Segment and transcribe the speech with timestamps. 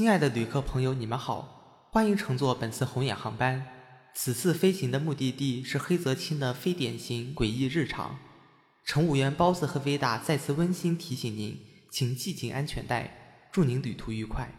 [0.00, 3.66] 亲爱的旅客朋友，你们好，欢迎乘坐本次红眼航班。
[4.14, 8.18] 此次飞行的目的地是黑泽清的非典型诡异日常。
[8.82, 11.60] 乘务员包子和维达再次温馨提醒您，
[11.90, 14.50] 请系紧安全带，祝您旅途愉快。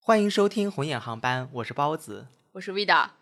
[0.00, 2.26] 欢迎收听红眼航班，我是包子。
[2.54, 3.12] 我是维达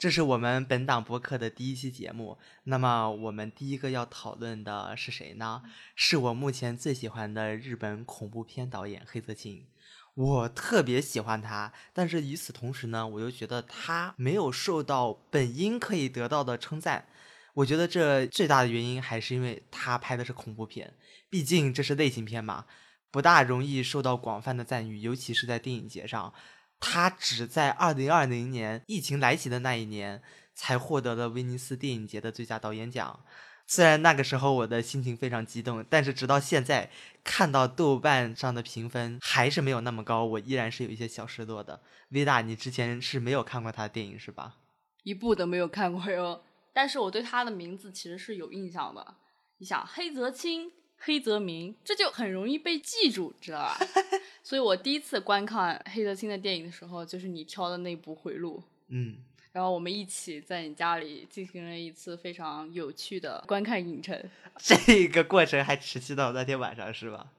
[0.00, 2.38] 这是我们本档播客的第一期节目。
[2.64, 5.62] 那么，我们第一个要讨论的是谁呢？
[5.94, 9.66] 是我目前最喜欢的日本恐怖片导演黑泽清。
[10.14, 17.04] 我特别喜欢他，但是与此同时呢，我又觉得他没有受到本应可以得到的称赞。
[17.52, 20.94] 我觉得这最大的原因还是因为他拍的是恐怖片，
[21.28, 22.64] 毕竟这是类型片嘛，
[23.10, 26.32] 不大容易受到广泛的赞誉，尤其是在电影节上。
[26.80, 30.22] 他只在二零二零年疫情来袭的那一年，
[30.54, 33.20] 才获得了威尼斯电影节的最佳导演奖。
[33.66, 36.90] 虽然那个时候我的心情非常激动，但是直到现在
[37.22, 41.80] 看到豆瓣上的评分还是没有那么高，我依然是有一些小失落的。
[42.08, 44.56] 维达，你之前是没有看过他的电影是吧？
[45.04, 46.42] 一部都没有看过哟。
[46.72, 49.14] 但是我对他的名字其实是有印象的。
[49.58, 53.78] 你想，黑泽清、黑泽明，这就很容易被记住，知道吧？
[54.44, 58.58] 所以我第一次观看黑泽清的电影的时候，就是你挑的那部《回路》。
[58.88, 59.16] 嗯，
[59.52, 64.22] 然后我们一起在你家里进行了一次非常有趣的观看影城。
[64.58, 67.32] 这个过程还持续到那天晚上是吧？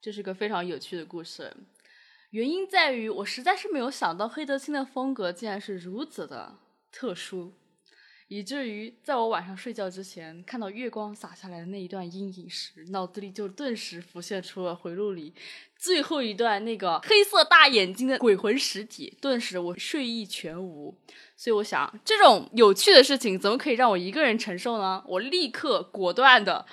[0.00, 1.56] 这是个非常有趣的故事，
[2.30, 6.58] 原因在于我实在是没有想到黑泽清的风格竟然是如此的
[6.92, 7.52] 特殊。
[8.28, 15.34] 以至于在我晚上睡觉之前看到月光洒下来的那一段阴影时，脑子里就顿时浮现出了回路里
[15.76, 20.94] 最后一段那个黑色大眼睛的鬼魂实体，顿时我睡意全无。
[21.36, 25.02] 所以我想，这种有趣的事情怎么可以让我一个人承受呢？
[25.06, 26.66] 我立刻果断的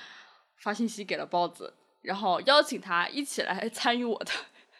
[0.57, 4.31] 发信息给了包子，然后邀请他一起来参与我的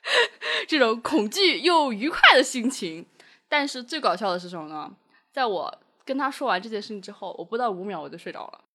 [0.67, 3.05] 这种恐惧又愉快的心情。
[3.47, 4.97] 但是最搞笑的是什么呢？
[5.31, 8.65] 在我跟他说完这件事情之后，我不到五秒我就睡着了。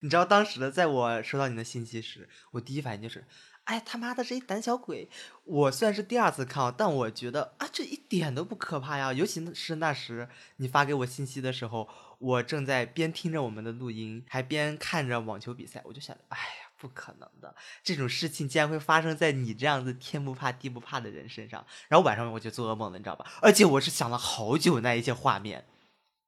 [0.00, 3.26] 你知道当时的，在我收到你的信息时，我第一反应就是，
[3.64, 5.10] 哎他妈的这一胆小鬼！
[5.42, 9.12] 我虽然是第二次看，但我觉得啊，这一点都不可怕呀。
[9.12, 10.28] 尤其是那时
[10.58, 11.88] 你发给我信息的时候，
[12.20, 17.52] 我正在边听着我们的录音，还边看着网球比赛，我就想，哎呀，不可能的，
[17.82, 21.66] 这种事情竟然会发生在你这样子天不怕地不怕的人身上。
[21.88, 23.26] 然后晚上我就做噩梦了，你知道吧？
[23.42, 25.66] 而且我是想了好久那一些画面。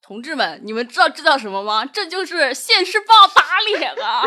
[0.03, 1.85] 同志们，你们知道这叫什么吗？
[1.85, 4.23] 这就是现世报打脸啊！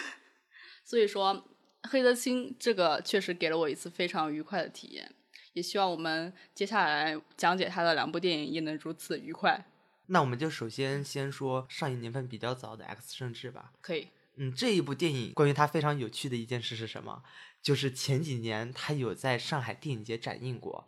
[0.84, 1.46] 所以说，
[1.82, 5.14] 黑泽清这个确实给了我一次非常愉快的体验，
[5.52, 9.66] 也希望我们接下来讲解他的两部电影也能如此愉快。
[10.06, 13.72] 那我们就首先先说上映年份比较早的《X 圣志》吧。
[13.80, 14.08] 可以。
[14.36, 17.22] 嗯，这一部电影关于它非常有趣的一件事是什么？
[17.62, 20.86] 就是前几年它有在上海电影节展映过。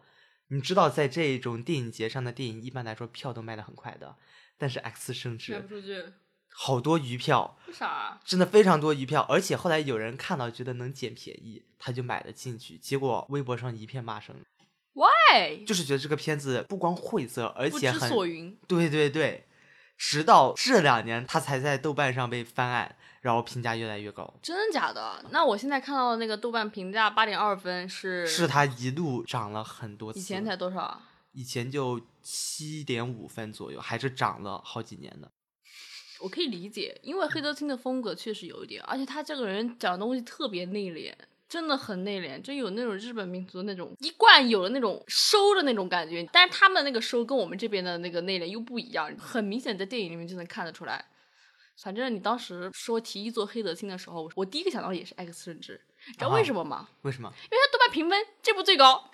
[0.48, 4.16] 你知道，在这种电影节上的电影，一般来说票都卖的很快的。
[4.56, 6.03] 但是《X 生殖》卖不出去，
[6.48, 7.59] 好多余票。
[7.66, 8.19] 为啥？
[8.25, 12.76] 真的非常多余票，而且后来有人看到觉得能捡便宜，他就买了进去。
[12.78, 14.34] 结果微博上一片骂声。
[14.94, 15.64] Why？
[15.64, 18.08] 就是觉得这个片子不光晦涩，而且很……
[18.08, 18.58] 所云。
[18.66, 19.47] 对对对，
[19.97, 22.97] 直到这两年，他才在豆瓣上被翻案。
[23.21, 25.25] 然后评价越来越高，真的假的？
[25.31, 30.19] 那我现在看到的那个豆瓣评价八点二分是，是它一路涨了很多次。
[30.21, 31.03] 以前才多少？
[31.33, 35.31] 以前就七点五分左右，还是涨了好几年的。
[36.21, 41.12] 我可以理解，因为黑泽清的风格确实有一点，而且他这个人讲东西特别内敛，
[41.49, 46.29] 真的很内敛，就有那种日本民族那种一贯有的那种收的那种感觉。
[46.33, 51.05] 但是他们那个收跟我们这边的那个内敛又不一样，很明显在电影里面就能看得出来。
[51.81, 56.89] 反正你当时说提议做黑泽清的时候，我第一个想到也是 X 甚至，你知道为什么吗？
[57.03, 57.33] 为什么？
[57.44, 59.11] 因为他豆瓣评分这部最高，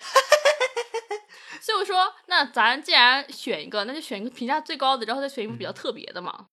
[1.61, 6.47] 所以我说那咱既然选一个，那就选一个评价最高的，然后再选一部比较特别的嘛。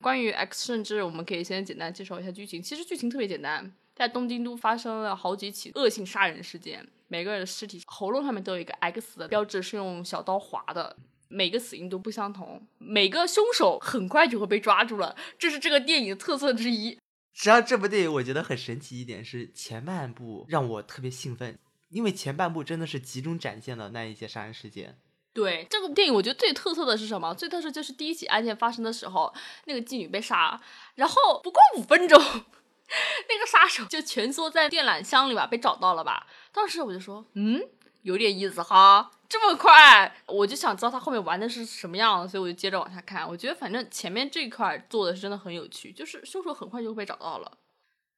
[0.00, 2.62] 关于 X 甚至，我们可以先简单介绍一下剧情。
[2.62, 10.96] 其实剧情特别简单，在东京都发生了好几起恶性杀人事件，每个人的尸体喉咙上面都有一个 X 的标志，是用小刀划的。
[11.28, 16.98] 每个死因都不相同，每个凶手很快就会被抓住了，这是这个电影的特色之一。
[17.32, 21.58] 实际上，这部电影我觉得很神奇一点是前半部让我特别兴奋，
[21.90, 24.98] 因为前半部真的是集中展现了那一些杀人事件。
[25.34, 27.32] 对这部电影，我觉得最特色的是什么？
[27.34, 29.32] 最特色就是第一起案件发生的时候，
[29.66, 30.60] 那个妓女被杀，
[30.96, 36.26] 然后不过五分钟， 那个杀手就蜷缩在电缆箱里吧，被找到了吧？
[36.52, 37.62] 当时我就说，嗯。
[38.02, 43.28] 有点意思哈，这么快，我就想知道他后面玩的是什么样，所以我就接着往下看。
[43.28, 47.58] 我觉得反正前面这一块做的是真的很有趣，就是凶手很快就会被找到了。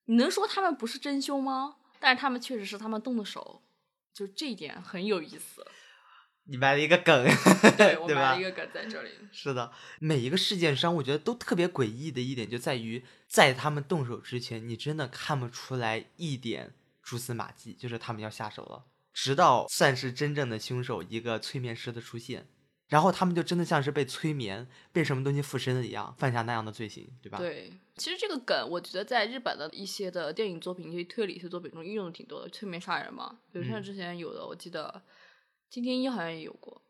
[0.06, 1.76] 你能说他们不是真凶吗？
[1.98, 3.62] 但是他们确实是他们动的手，
[4.12, 5.64] 就这一点很有意思。
[6.44, 7.26] 你埋了一个梗，
[7.76, 9.10] 对我埋了一个梗在这里。
[9.30, 18.84] 是的，每一个事件上，我觉得都特别诡异的一点就在于，在他们动手之前，你真的看不出来一点蛛丝马迹，就是他们要下手了。
[19.12, 22.46] 直到算是真正的凶手一个催眠师的出现，
[22.88, 27.38] 然后他们就真的像是被催眠、被什么东西附身了一样，犯下那样的罪行，对吧？
[27.38, 35.02] 对，其实这个梗，我觉得在日本的一些的电影作品、一些推理一些作品中运用的挺多的，催眠杀人嘛，比如像嗯之前有的，我记得
[35.68, 36.80] 金田一好像也有过，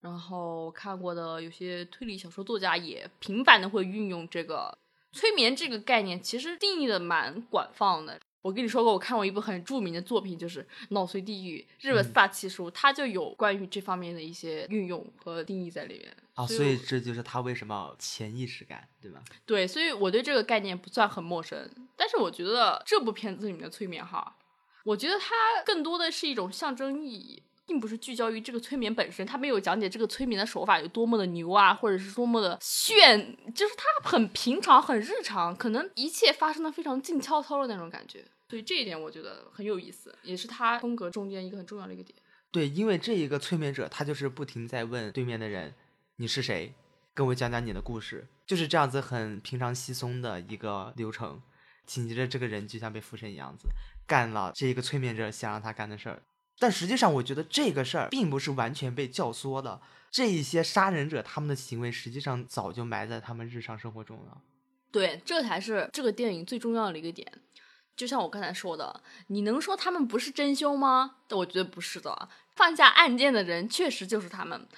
[0.00, 4.76] 然后看过的有些推理小说作家也频繁的会运用这个
[5.12, 8.20] 催眠这个概念，其实定义的蛮广泛的。
[8.44, 16.14] 我跟你说过，我看过一部很著名的作品，就是《脑髓地狱》，日本四大奇书，它就有关于这方面的一些运用和定义在里面。
[16.34, 19.24] 啊，所以这就是他为什么潜意识感，对吧？
[19.46, 24.36] 对，所以我对这个概念不算很陌生，但是我觉得这部片子里面的催眠哈，
[24.84, 38.24] 我觉得它更多的是一种象征意义，并不是聚焦于这个催眠本身，它没有讲解这个催眠的手法有多么的牛啊，或者是多么的炫，就是它很平常、很日常，可能一切发生的非常静悄悄的那种感觉。
[38.48, 42.16] 所以这一点我觉得很有意思，也是他风格中间一个很重要的一个点。
[42.50, 45.74] 对，因为这一个催眠者，他就是不停在问对面的人
[46.16, 46.72] ：“你是谁？
[47.12, 51.40] 跟我讲讲你的故事。”就是这样子很平常稀松的一个流程。
[51.86, 53.68] 紧接着，这个人就像被附身一样子，
[54.06, 56.22] 干了这一个催眠者想让他干的事儿。
[56.58, 59.80] 但实际上，我觉得这个事儿并不是完全被教唆的。
[60.10, 64.38] 这一些杀人者他们的行为，实际上早就埋在他们日常生活中了。
[64.92, 67.26] 对，这才是这个电影最重要的一个点。
[67.96, 71.16] 就像我刚才说的，你能说他们不是真凶吗？
[71.30, 72.28] 我觉得不是的。
[72.54, 74.68] 犯下案件的人确实就是他们。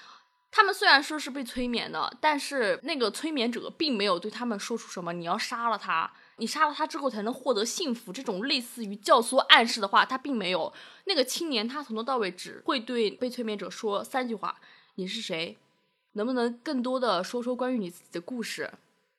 [0.51, 10.73] 他们虽然说是被催眠的，但是那个催眠者并没有对他们说出什么“你要杀了他，你杀了他之后才能获得幸福”这种类似于教唆暗示的话，他并没有。
[11.05, 14.61] 那个青年他从头到尾只会对被催眠者说三句话
[14.97, 15.57] ：“你是谁？
[16.13, 18.71] 能不能更多的说说关于你自己的故事？”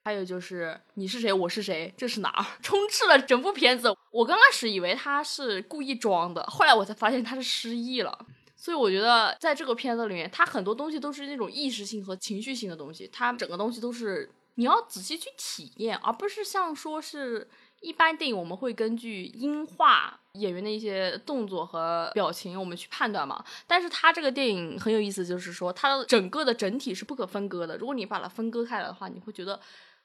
[0.04, 2.46] 还有就是你是谁，我是谁，这是哪儿？
[2.64, 3.94] 充斥了整部片子。
[4.10, 8.18] 我刚开始以为他是故意装的，后来我才发现他是失忆了。
[8.56, 17.48] 所以我觉得在这个片子里面，他很多东西都是那种意识性和情绪性的东西，他整个东西都是你要仔细去体验，而不是像说是
[17.82, 23.44] 一般电影我们会根据音画演员的一些动作和表情我们去判断嘛。
[23.68, 27.78] 但是它这个电影很有意思，就是说它的整个的整体是不可分割的。
[27.78, 29.60] 如果你把它分割开来的话，你会觉得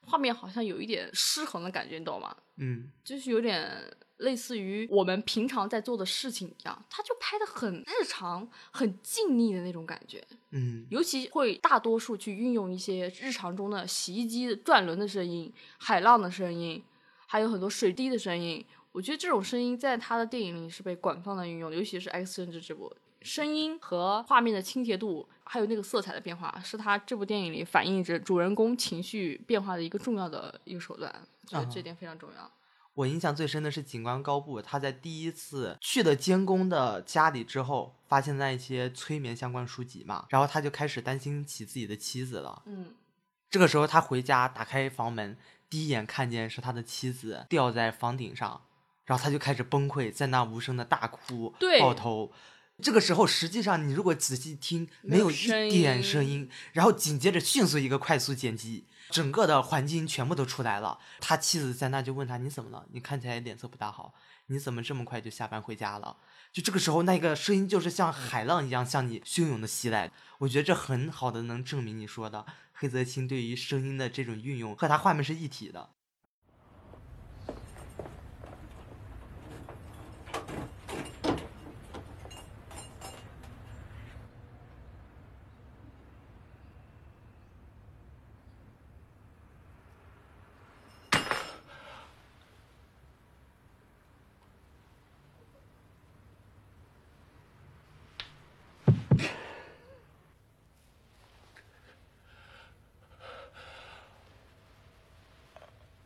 [0.07, 2.37] 画面好像有一点失衡的感觉，你懂吗？
[2.57, 3.71] 嗯，就是有点
[4.19, 10.23] 类似于我们平常在做的事情一样，他就拍的很日常、很静谧的那种感觉。
[10.51, 16.83] 嗯，尤其会大多数去运用一些日常中的洗衣机转轮的声音、海浪的声音，
[17.27, 18.65] 还有很多水滴的声音。
[18.93, 31.13] 我觉得这种声音在他的电影里是被广泛的运用，尤其是《X 战士》这部，声音和画面的清洁度，还有那个色彩的变化，是他这部电影里反映着主人公情绪变化的一个重要的一个手段。
[31.45, 32.51] 我觉得这点非常重要。
[32.95, 42.63] 我印象最深的是警官高布，他在第一次去了监工的家里之后，发现那一些催眠相关书籍嘛，然后他就开始担心起自己的妻子了。
[42.67, 42.95] 嗯，
[43.49, 45.39] 这个时候他回家打开房门，
[45.71, 48.61] 第一眼看见是他的妻子吊在房顶上，
[49.07, 52.31] 然后他就开始崩溃，在那无声的大哭、对抱头。
[52.83, 60.99] 这个时候，实际上你如果仔细听，没有一声点音声音，然后紧接着迅速一个快速剪辑，整个的环境全部都出来了。
[61.21, 62.85] 他妻子在那就问他：“你怎么了？
[62.91, 64.13] 你看起来脸色不大好，
[64.49, 66.17] 你怎么这么快就下班回家了？”
[66.53, 70.11] 就这个时候，那个声音就是像海浪一样向你汹涌的袭来。
[70.39, 75.91] 我觉得这很好的能证明你说的黑泽清对于声音的这种运用和他画面是一体的。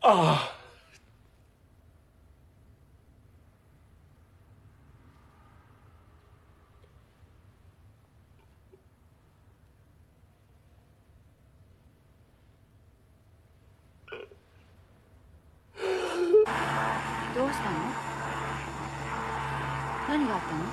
[0.08, 0.52] ああ。
[17.34, 17.76] どうしたの？
[20.08, 20.64] 何があったの？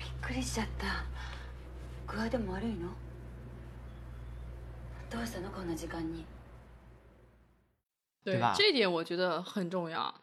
[0.00, 1.04] びっくりしちゃった。
[2.12, 2.88] 具合でも悪いの？
[5.33, 6.25] したのこんな時間に
[8.23, 10.13] 对对吧这一点我觉得很重要，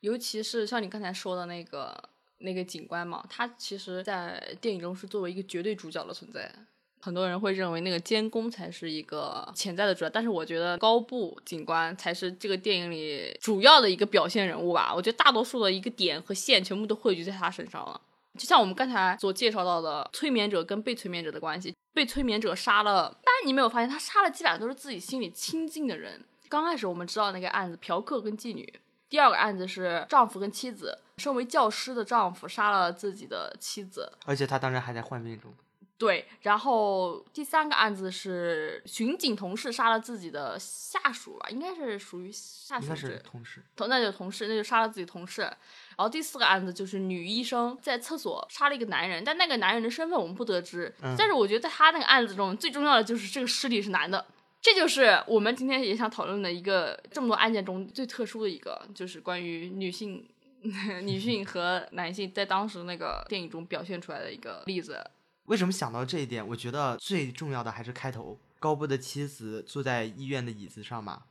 [0.00, 1.96] 尤其是像你刚才说的那个
[2.38, 6.52] 那个警官嘛，他其实在电影中是作为一个绝对主角的存在。
[7.04, 14.94] 很多人会认为那个监工才是一个潜在的主角，但是我觉得高布警官才是这个电影里主要的一个表现人物吧。
[14.94, 18.00] 我觉得大多数的一个点和线全部都汇聚在他身上了。
[18.38, 26.23] 就像我们刚才所介绍到的，催眠者跟被催眠者的关系， 被催眠者杀了，但你没有发现他杀的基本上都是自己心里亲近的人。
[26.47, 28.71] 刚开始我们知道那个案子，嫖客跟妓女。
[29.09, 34.11] 第二个案子是丈夫跟妻子，身为教师的丈夫杀了自己的妻子。
[34.27, 35.51] 而且他当时还在患病中。
[35.97, 43.63] 对，然后第三个案子是巡警同事杀了自己的下属吧，应该是属于下属应该属是同事。
[43.75, 45.51] 同那就同事，那就杀了自己同事。
[45.97, 50.93] 然后第四个案子就是女医生在厕所杀了一个男人，但那个男人的身份我们不得知。
[51.01, 54.23] 嗯但是我觉得在他那个案子中，最重要的就是这个尸体是男的。
[54.61, 60.23] 这就是我们今天也想讨论的一个这么多案件中最特殊的一个，就是关于女性、
[61.01, 65.03] 女性和男性在当时那个电影中表现出来的一个例子。
[65.45, 66.45] 为什么想到这一点？
[66.45, 71.21] 我觉得最重要的还是开头，高布的妻子坐在医院的椅子上嘛，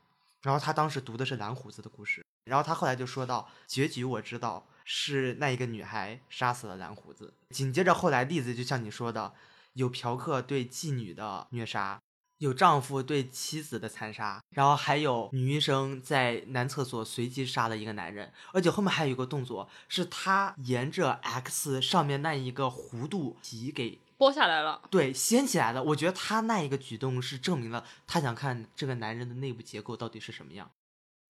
[0.46, 9.34] 然后他当时读的是蓝胡子的故事，然后他后来就说到结局我知道是那一个女孩杀死了蓝胡子，紧接着后来例子就像你说的，
[9.72, 11.98] 有嫖客对妓女的虐杀。
[12.38, 25.82] 有丈夫对妻子的残杀，然后还有女医生在男厕所随机杀了一个男人，而且后面还有一个动作，是她沿着 X 上面那一个弧度皮给剥下来了，对，掀起来了。
[25.82, 30.70] 我觉得他那一个举动是证明了他想看这个男人的内部结构到底是什么样。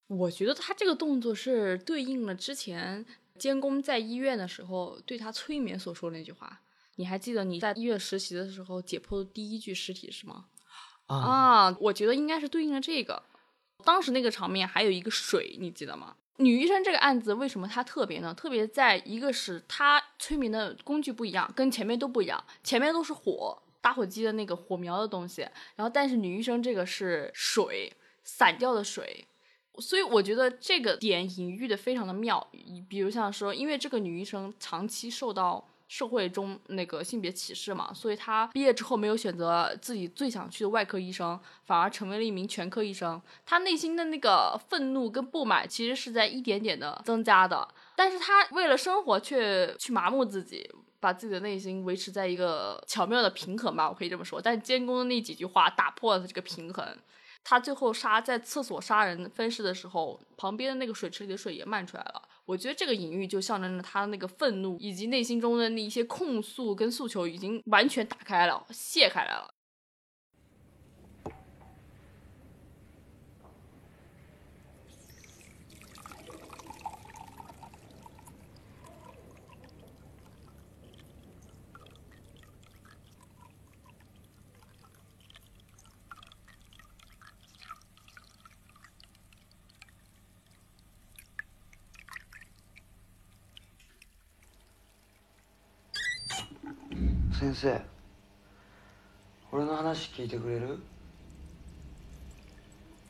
[0.09, 3.05] 我觉得他这个动作是对应了之前
[3.39, 6.61] 监工在医院的时候对他催眠所说的那句话。
[6.99, 10.47] 你还记得你在医院实习的时候解剖的第一具尸体是吗？
[11.07, 13.23] 啊，啊，我觉得应该是对应了这个。
[13.85, 16.17] 当时那个场面还有一个水，你记得吗？
[16.39, 18.35] 女医生这个案子为什么它特别呢？
[18.35, 25.43] 特别在一个是她催眠的工具不一样，跟前面都不一样，前面都是火打火机的那个火苗的东西，
[25.77, 29.27] 然后但是女医生这个是水散掉的水，
[29.79, 32.47] 所以我觉得这个点隐喻的非常的妙。
[32.89, 43.21] 比如像说，因为这个女医生长期受到社会中那个性别歧视嘛，所以他毕业之后没有选择自己最想去的外科医生，反而成为了一名全科医生。
[43.45, 50.71] 他内心的那个愤怒跟不满其实是在一点点的增加的，但是他为了生活却去麻木自己。
[50.99, 54.41] 把自己的内心维持在一个巧妙的平衡吧，我可以这么说。
[54.41, 56.85] 但监工的那几句话打破了他这个平衡。
[57.45, 62.23] 他最后杀在厕所杀人分尸的时候，旁边的那个水池里的水也漫出来了。
[62.47, 69.56] 我觉得这个隐喻就象征着他的那个愤怒以及内心中的那一些控诉跟诉求已经完全打开了，泄开来了。
[97.57, 97.81] 生
[99.51, 100.79] 俺の話聞いてくれる？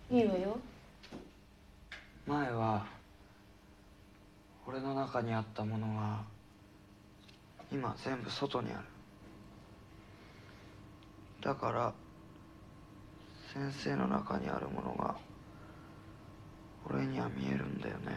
[0.08, 0.56] いいわよ。
[2.28, 2.86] 前は
[4.64, 6.20] 俺の中にあったものが
[7.72, 8.84] 今全部外にある。
[11.42, 11.92] だから
[13.52, 15.16] 先生の中にあるものが
[16.88, 18.12] 俺には見えるんだよね。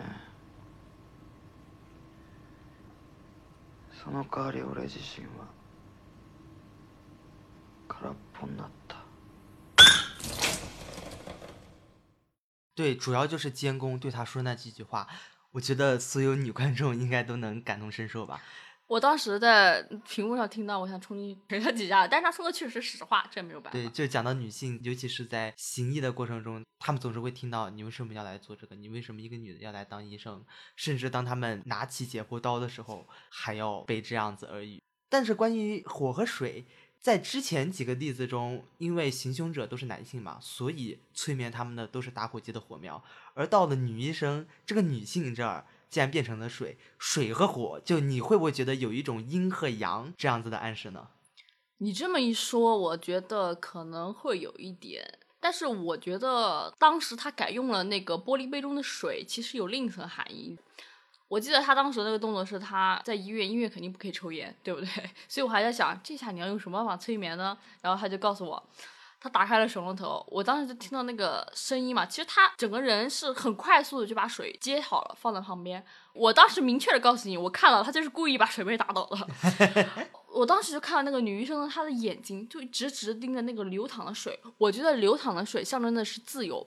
[4.04, 5.59] その代わり俺自身は
[12.76, 15.06] 对，主要就是监工对他说那几句话，
[15.52, 18.42] 我觉得所有女观众应该都能感同身受吧。
[18.88, 23.78] 我当时在屏幕上听到，我想冲进去他几下，但是他说的确实是实话，这没有办法。
[23.78, 28.76] 对，就讲到女性，尤其是在行医的过程中，她们总是会听到你为什么要来做这个？
[28.76, 30.44] 你为什么一个女的要来当医生？
[30.76, 34.82] 甚至当他们拿起解剖刀的时候，还要被这样子耳语。
[35.08, 36.66] 但是关于火和水，
[37.02, 43.02] 在之前几个例子中，因为行凶者都是男性嘛，所以催眠他们的都是打火机的火苗。
[43.34, 51.08] 而到了女医生这个女性这儿，竟然变成了水，水和火，就你会不会觉得有一种阴和阳这样子的暗示呢？
[51.78, 60.58] 你这么一说，我觉得可能会有一点，但是我觉得当时他改用了那个玻璃杯中的水，其实有另一层含义。
[61.30, 64.88] 我记得他当时那个动作是他在医院，医院肯定不可以抽烟，对不对？
[65.30, 67.58] 所以我还在想，这下你要用什么办法催眠呢？
[67.82, 68.62] 然后他就告诉我，
[69.22, 72.04] 他打开了水龙头，我当时就听到那个声音嘛。
[72.06, 75.86] 其实他整个人是很快速的就把水接好了，放在旁边。
[76.14, 79.18] 我当时明确的告诉你，我看了他就是故意把水杯打倒的。
[80.34, 84.40] 我当时就看到那个女医生，她的眼睛就直直盯着那个流淌的水。
[84.58, 86.66] 我觉得流淌的水象征的是自由。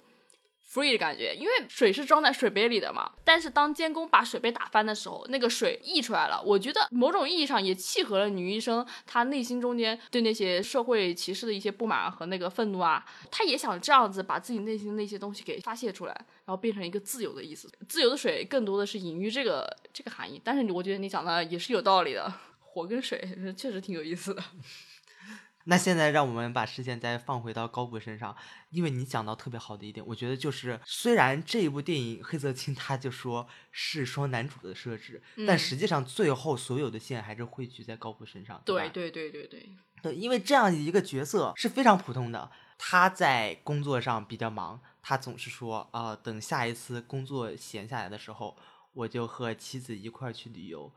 [0.73, 3.13] Free 的感觉，因为水是装在水杯里的嘛。
[3.23, 6.43] 但是当监工把水杯打翻的时候，那个水溢出来了。
[6.43, 13.05] 我觉得某种意义上也契合了女医生她内心中间对那些社会歧视的一些不满和那个愤怒啊。
[13.31, 16.15] 她也想这样子把自己内心那些东西给发泄出来，
[16.47, 17.71] 然后变成一个自由的意思。
[17.87, 20.41] 自由的水更多的是隐喻这个这个含义。
[20.43, 23.21] 但是我觉得你讲的也是有道理的，火跟水
[23.57, 24.43] 确实挺有意思的。
[25.65, 28.37] 那现在让我们把视线再放回到高博身上，
[28.71, 38.61] 因为你讲到特别好的一点，我觉得就是虽然这一部电影黑泽清他就说是双男主的设置，但实际上最后所有的线还是汇聚在高博身上。
[38.65, 39.69] 对对对对对
[40.03, 48.57] 对，因为这样一个角色是非常普通的，他在工作上比较忙，他总是说啊，等下一次工作闲下来的时候，
[48.95, 50.93] 我就和妻子一块儿去旅游。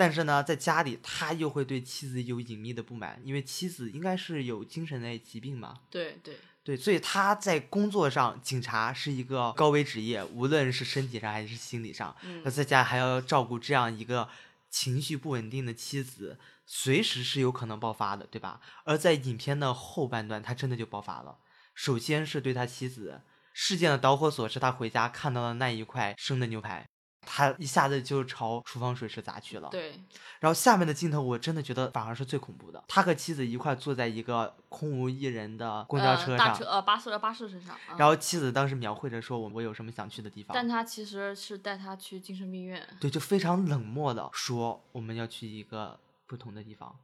[0.00, 5.80] 但是呢，在家里他又会对妻子有隐秘的不满，因为妻子应该是有精神类疾病嘛。
[5.90, 12.16] 对对对，所以他在工作上，警察是一个高危职业，无论是身体上还是心理上。
[12.42, 14.26] 那在家还要照顾这样一个
[14.70, 18.62] 情绪不稳定的妻子，随时是有可能爆发的，对吧？
[18.84, 21.36] 而在影片的后半段，他真的就爆发了。
[21.74, 23.20] 首先是对他妻子，
[23.52, 26.86] 事件的导火索是他回家看到的那一块生的牛排。
[27.22, 29.68] 他一下子就朝厨房水池砸去了。
[29.70, 30.00] 对，
[30.40, 32.82] 然后下面的镜头我真的觉得反而是最恐怖的。
[32.88, 37.76] 他和妻子一块坐在一个空无一人的公交车上，呃，巴士巴士身上。
[37.96, 42.86] 然后妻子当时描绘着说：“我我有什么想去的地方。”但他其实是带他去精神病院。
[42.98, 46.96] 对，就非常冷漠的说：“我们要去一个不同的地方。”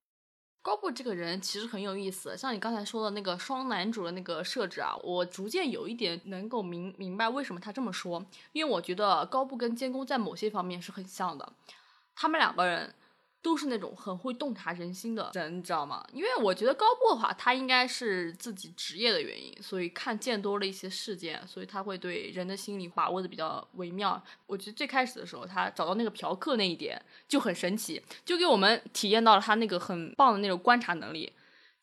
[0.66, 11.52] 高布这个人其实很有意思，像你刚才说的那个双男主的那个设置啊，我逐渐有一点能够明明白为什么他这么说，因为我觉得高布跟监工在某些方面是很像的，
[12.16, 12.92] 他们两个人。
[13.46, 16.04] 都是那种很会洞察人心的人，你知道吗？
[16.12, 24.20] 因为我觉得高布的话，他应该是自己职业的原因，所以看见多了一些事件，所以他会对人的心理把握的比较微妙。
[24.48, 31.32] 我觉得最开始的时候，他找到那个嫖客那一点就很神奇，就给我们体验到了他那个很棒的那种观察能力。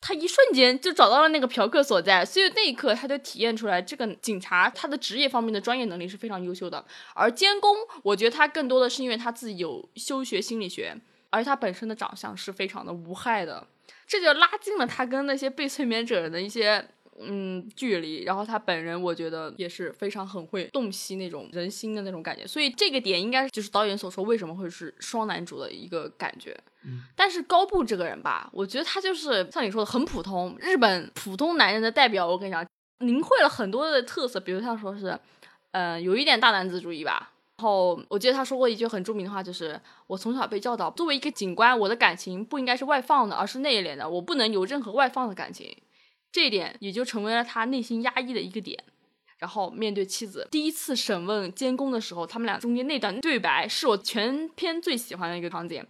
[0.02, 6.84] 他一瞬间就找到了那个嫖客所在，所以那一刻他就体验出来，这个警察他的职业方面的专业能力是非常优秀的。
[7.14, 10.94] 而监工，我觉得他更多的是因为他自己有修学心理学。
[11.34, 13.66] 而且他本身的长相是非常的无害的，
[14.06, 18.22] 这就拉近了他跟那些被催眠者人的一些嗯距离。
[18.22, 26.56] 然后他本人我觉得也是非常很会洞悉那种人心的那种感觉，所以这个点应该就是导演所说为什么会是双男主的一个感觉。
[26.84, 32.26] 嗯，但是高布这个人吧，我觉得他就是像你说的很普通，日本普通男人的代表。
[32.26, 32.64] 我跟你讲，
[32.98, 35.18] 凝会了很多的特色，比如像说是，
[35.72, 37.32] 嗯，有一点大男子主义吧。
[37.56, 45.76] 然后我记得他说过一句很著名的话，就是我从小被教导，作为一个警官，我的感情不应该是外放的，而是内敛的，我不能有任何外放的感情。
[46.32, 48.82] 这一点也就成为了他内心压抑的一个点。
[49.38, 55.86] 然后面对妻子第一次审问监工的时候，他们俩中间那段对白是我全篇最喜欢的一个场景。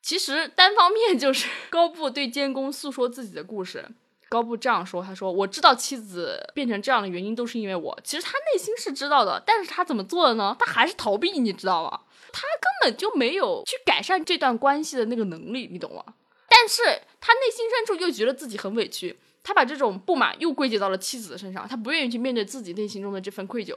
[0.00, 3.86] 其实单方面就是 高布对监工诉说自己的故事。
[4.32, 7.98] 高布这样说：“他说，我知道妻子变成这样的原因都是因为我。
[8.02, 10.56] 其实他内心是知道的，但是他怎么做的呢？
[10.58, 12.00] 他还是逃避，你知道吗？
[12.32, 16.02] 他根本就没有去改善这段关系的那个能力，你懂吗？
[16.48, 16.82] 但是
[17.20, 23.76] 他内心深处又觉得自己很委屈，他把这种不满又归结到了妻子的身上，他不愿意去面对自己内心中的这份愧疚。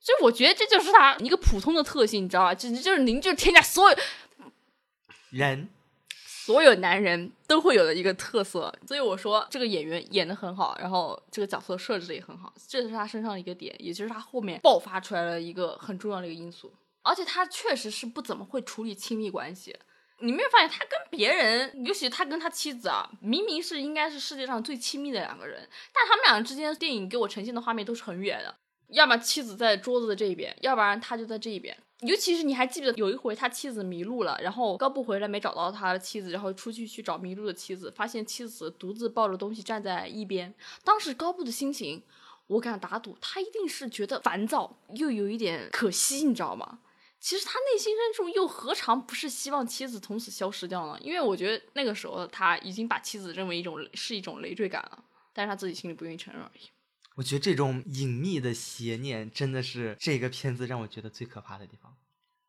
[0.00, 2.54] 所以我觉得这就是他一个普通的特性，你知道吧？
[2.54, 3.96] 简直就是凝聚天下所有
[5.30, 5.70] 人。”
[6.44, 16.70] 所有男人都会有的一个特色，所以我说这个演员演的很好，然后这个角色设置的也很好，这是他身上的一个点，也就是他后面爆发出来了一个很重要的一个因素。
[17.00, 19.74] 而且他确实是不怎么会处理亲密关系，
[20.20, 28.54] 你没有发现他跟别人，尤其他跟他妻子啊，明明是应该是世界上最亲密的两个人，但他们两个之间电影给我呈现的画面都是很远的，
[28.88, 31.74] 要么妻子在桌子的这一边，要不然他就在这一边。
[32.06, 40.54] 尤其是你还记得有一回他妻子迷路了，然后高布回来没找到他的妻子，然后出去去找迷路的妻子，发现妻子独自抱着东西站在一边。
[40.84, 42.02] 当时高布的心情，
[42.46, 46.80] 我敢打赌，他一定是觉得烦躁，又有一点可惜，你知道吗？
[47.18, 50.98] 其实他内心深处又何尝不是希望妻子从此消失掉呢？
[51.00, 56.68] 因为我觉得那个时候他已经把妻子认为一种是一种累赘感了，但是他自己心里不愿意承认而已。
[57.16, 61.96] 我觉得这种隐秘的邪念真的是这个片子让我觉得最可怕的地方。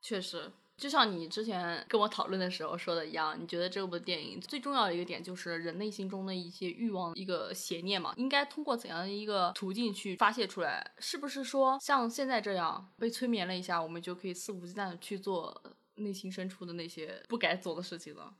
[0.01, 10.93] 确实，就像你之前跟我讨论的时候说的一样，你觉得这部电影最重要的一个点就是人内心中的一些欲望、一个邪念嘛，应该通过怎样的一个途径去发泄出来？
[10.99, 15.61] 是不是说像现在这样被催眠了一下，我们就可以肆无忌惮的去做
[15.95, 18.35] 内心深处的那些不该做的事情了？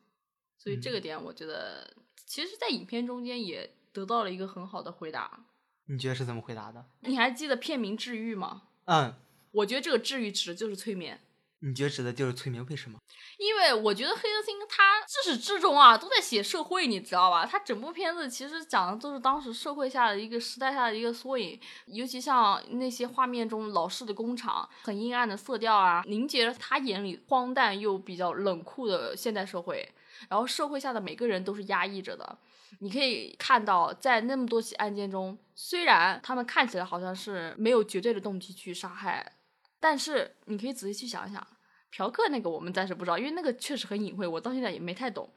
[0.58, 5.46] 所以这个点，我觉得其实，在影片中间也得到了一个很好的回答。
[5.88, 6.86] 你觉得是怎么回答的？
[7.02, 8.64] 你还记得片名“治愈”吗？
[8.86, 9.14] 嗯，
[9.52, 11.22] 我觉得这个治愈指的就是催眠。
[11.60, 12.64] 你觉得指的就是催眠？
[12.70, 13.00] 为什么？
[13.40, 17.46] 因为我觉得黑泽清他自始至终啊都在写社会，你知道吧？
[17.46, 29.92] 他整部片子其实讲的都是当时社会下的一个时代下的一个缩影，尤其像那些画面中老式的工厂，很阴暗的色调啊，凝结了他眼里荒诞又比较冷酷的现代社会。
[30.30, 32.38] 然后社会下的每个人都是压抑着的，
[32.80, 39.34] 你可以看到，在那么多起案件中，虽然他们看起来好像是没有绝对的动机去杀害，
[39.80, 41.46] 但是你可以仔细去想想。
[41.92, 45.30] 嫖客那个我们暂时不知道，因为那个确实很隐晦，我到现在也没太懂。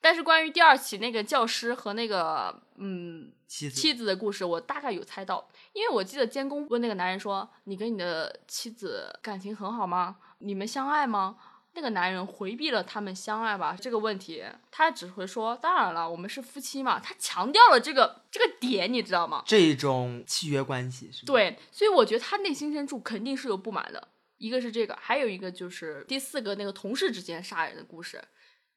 [0.00, 10.16] 但是关于第二起那个教师和那个嗯妻子妻子的故事，我大概有猜到，因为我记得监工问那个男人说：“你跟你的妻子感情很好吗？
[10.38, 11.36] 你们相爱吗？”
[11.78, 19.44] 那个男人回避了他们相爱吧这个问题，他只会说：“当然了，我们是夫妻嘛。”他强调了这个这个点，你知道吗？
[19.46, 21.24] 这种契约关系是？
[21.24, 24.08] 对，所以我觉得他内心深处肯定是有不满的。
[24.38, 28.20] 一个是这个，还有一个就是第四个那个同事之间杀人的故事。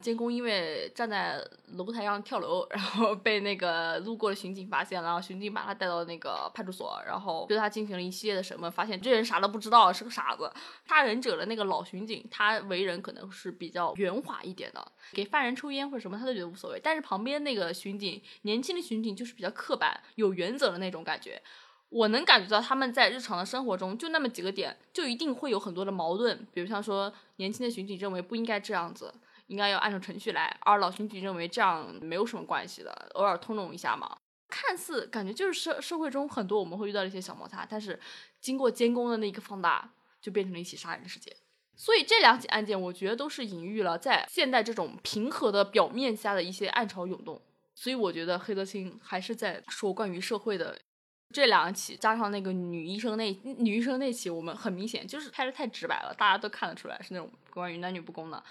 [0.01, 1.39] 监工因为站在
[1.73, 10.51] 楼台上跳楼，然后被那个路过的巡警发现了，然后巡警把他带到那个派出所，然后对他进行了一系列的审问，发现这人啥都不知道，是个傻子。
[10.87, 16.79] 杀人者的那个老巡警，他为人可能是比较圆滑一点的，给犯人抽烟或者什么他都觉得无所谓。
[16.83, 21.41] 但是旁边那个巡警，年轻的巡警就是比较刻板、有原则的那种感觉。
[21.89, 26.47] 我能感觉到他们在日常的生活中就那么几个点，就一定会有很多的矛盾。
[26.53, 29.13] 比如像说，年轻的巡警认为不应该这样子，
[29.51, 34.17] 应该要按照程序来；而老巡警认为这样没有什么关系的，偶尔通融一下嘛。
[34.47, 37.99] 看似感觉就是社社会中很多我们会遇到的一些小摩擦，但是
[38.39, 41.35] 经过监工的那一个放大，就变成了一起杀人事件。
[41.75, 47.41] 所以这两起案件，我觉得都是隐喻了在现代这种平和的表面下的一些暗潮涌动。
[47.75, 50.79] 所以我觉得黑泽清还是在说关于社会的。
[51.33, 58.43] 这两起加上那个女医生那女医生那起，我们很明显就是拍的太直白了，大家都看得出来是那种关于男女不公的。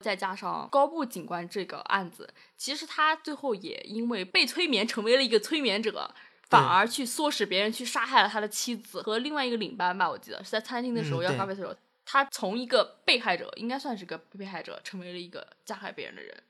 [0.00, 6.14] 再加上高部警官这个案子，其实他最后也因为被催眠成为了一个催眠者，
[6.48, 16.42] 反而去唆使别人去杀害了他的妻子和另外一个领班吧，我记得是在餐厅的时候要咖啡的时候，他从一个被害者应该算是个被害者，成为了一个加害别人的人。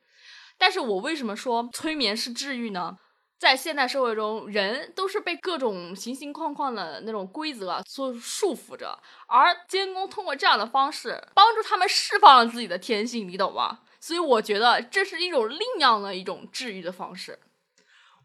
[0.59, 2.99] 但是我为什么说催眠是治愈呢？
[3.39, 13.81] 在现代社会中，人都是被各种形形框框的那种规则所束缚着，而监工通过这样的方式帮助他们释放了自己的天性，你懂吗？
[14.01, 17.39] 所以我觉得这是一种另样的一种治愈的方式。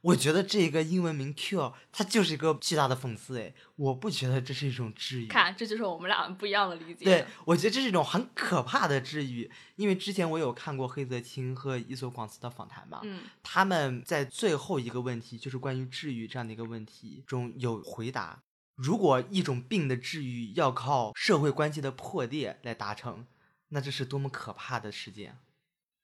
[0.02, 5.28] 我觉得这个英文名 cure，它就是一个巨大的讽刺哎，我不觉得这是一种治愈。
[5.28, 7.06] 看，这就是我们俩不一样的理解。
[7.06, 18.42] 对，我觉得这是一种很可怕的治愈，因为之前我有看过黑泽清和伊索广司的访谈嘛，嗯，他们在最后一个问题，就是关于治愈这样的一个问题中有回答：
[18.76, 23.28] 如果一种病的治愈要靠社会关系的破裂来达成，
[23.70, 25.38] 那这是多么可怕的事件。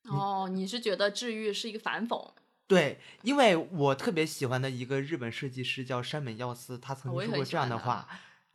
[0.03, 2.31] 哦，你是觉得治愈是一个反讽？
[2.67, 8.07] 对，因为我特别喜欢的一个日本设计师叫山本耀司，他曾经说过这样的话：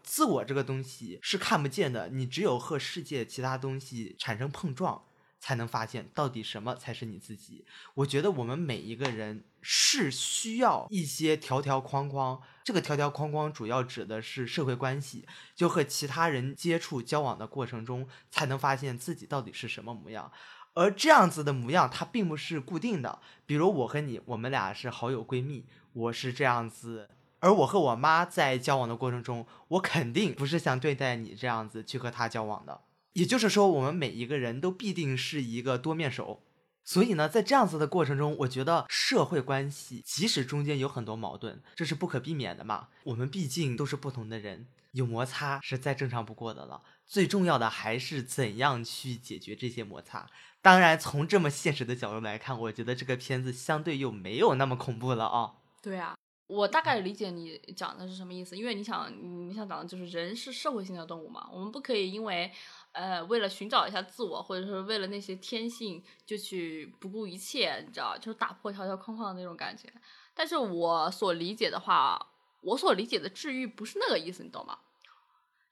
[0.02, 5.02] 自我这个东西是看不见的，你只有和世界其他东西产生碰撞，
[5.40, 7.64] 才能发现到底什么才是你自己。
[7.94, 20.30] 我觉得我们每一个人是需要一些条条框框，这个条条框框主要指的是社会关系，就和其他人接触交往的过程中，才能发现自己到底是什么模样。
[20.74, 23.18] 而这样子的模样，它并不是固定的。
[23.44, 27.08] 比如我和你，我们俩是好友闺蜜，我是这样子；
[27.40, 32.80] 而我和我妈在交往的过程中，我肯定不是像对待你这样子去和她交往的。
[33.12, 36.42] 也就是说，我们每一个人都必定是一个多面手。
[36.84, 42.88] 所以呢，在这样子的过程中，我觉得社会关系即使中间有很多矛盾，这是不可避免的嘛。
[43.04, 46.82] 我们毕竟都是不同的人，有摩擦是再正常不过的了。
[47.04, 50.26] 最重要的还是怎样去解决这些摩擦。
[50.62, 55.54] 当然，从这么现实的角度来看，我觉得这个片子相对又没有那么恐怖了啊。
[55.82, 56.14] 对啊，
[56.46, 62.50] 我大概理解你讲的是什么意思，因为你想，你想讲的就是人是社会性的动物嘛，我们不可以因为
[62.92, 69.92] 呃为了寻找一下自我，或者是为了那些天性就去不顾一切，你知道，就是打破条条框框的那种感觉。
[70.32, 72.31] 但是我所理解的话，
[72.62, 74.78] 我所理解的治愈不是那个意思，你懂吗？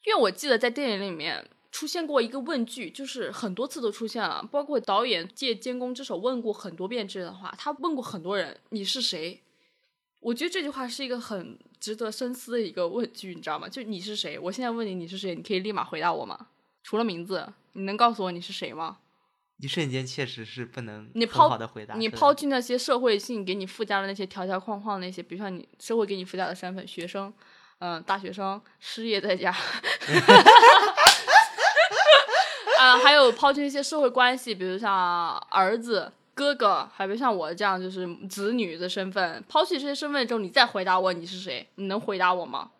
[0.05, 9.43] 因为我记得在电影里面，出现过一个问句，就是很多次都出现了，包括导演借监工之手问过很多遍这样的话，他问过很多人你是谁？
[10.21, 13.69] 我觉得这句话是一个很值得深思的一个问句，你知道吗？
[13.69, 14.39] 就你是谁？
[14.39, 16.49] 我现在问你你是谁，你可以立马回答我吗？
[16.83, 18.99] 除了名字，你能告诉我你是谁吗？
[19.61, 21.95] 一瞬间确实是不能你抛好的回答。
[21.95, 27.33] 你抛去那些社会性给你附加的那些条条框框，那些比如像你社会给你附加的身份，学生，
[27.81, 29.51] 嗯、大学生，失业在家，
[32.79, 42.71] 啊、还有抛弃一些社会关系，比如像儿子、哥哥，还有像我这样就是子女的身份，抛弃这些身份之后，你再回答我你是谁，你能回答我吗？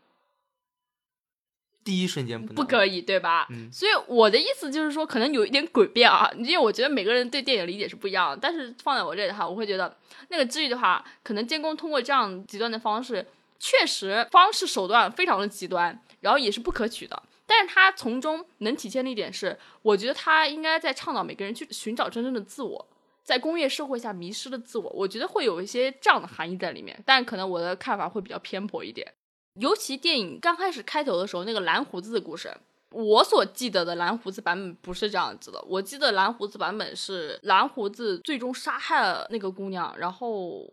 [1.83, 3.47] 第一瞬间不能不可以，对吧？
[3.51, 8.39] 嗯所以我的意思就是说，可能有一点诡辩啊，因为我觉得每个人对电影理解是不一样的。
[8.41, 9.97] 但是放在我这里的话，我会觉得
[10.29, 13.27] 那个治愈的话，可能监工通过这样极端的方式，
[13.59, 17.23] 确实方式手段非常的极端，然后也是不可取的。
[17.47, 22.87] 但是他从中能体现的一点是，我觉得他应该在倡导每个人去寻找真正的自我，
[23.25, 26.97] 在工业社会下迷失的自我，我觉得会有一些这样的含义在里面。
[27.05, 29.13] 但可能我的看法会比较偏颇一点。
[29.61, 32.51] 尤其电影刚开始开头的时候，那个蓝胡子的故事，
[32.91, 35.63] 我所记得的蓝胡子版本不是这样子的。
[35.69, 40.67] 我记得蓝胡子版本是蓝胡子最终杀害了那个姑娘，然后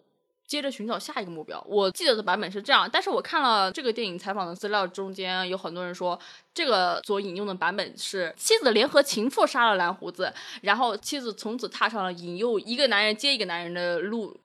[0.47, 1.62] 接着寻找下一个目标。
[1.67, 6.17] 我记得的版本是这样，但是我看了这个电影采访的资料，中间有很多人说，
[6.54, 14.39] 这个所引用的版本是妻子联合情妇杀了蓝胡子，然后妻子从此踏上了引诱一个男人接一个男人的路。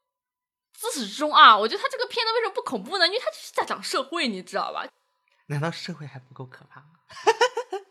[0.90, 3.06] 自始至终啊，我觉得他这个片子为什么不恐怖呢？
[3.06, 4.84] 因为他就是在讲社会，你知道吧？
[5.46, 6.88] 难道社会还不够可怕吗？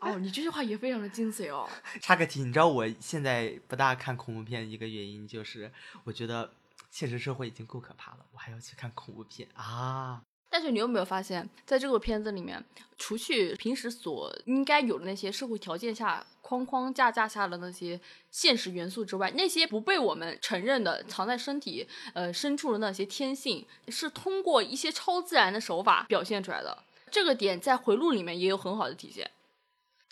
[0.00, 1.68] 哦，你这句话也非常的精髓哦。
[2.00, 5.72] 插个题，你知道我现在不大看恐怖片一个原因就是，
[6.04, 6.52] 我觉得
[6.90, 10.22] 现实社会已经够可怕了，我还要去看恐怖片啊！
[10.52, 12.62] 但是你有没有发现，在这个片子里面，
[12.98, 17.98] 除去平时所应该有的那些社会条件下框框架架下的那些
[18.30, 26.84] 现实元素之外，那些不被我们承认的藏在身体呃深处的那些天性，是通过一些超自然的手法表现出来的。
[27.10, 29.30] 这个点在回路里面也有很好的体现。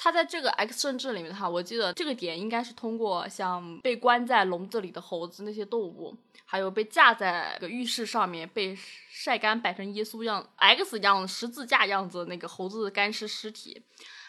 [0.03, 8.75] 他在这个 X 政治里面的话，我记得这个点应该是通过像被关在笼子里的猴子那些动物，还有被架在个浴室上面被
[9.11, 13.83] 晒干摆成耶稣样 X 样十字架样子的那个猴子的干尸尸体，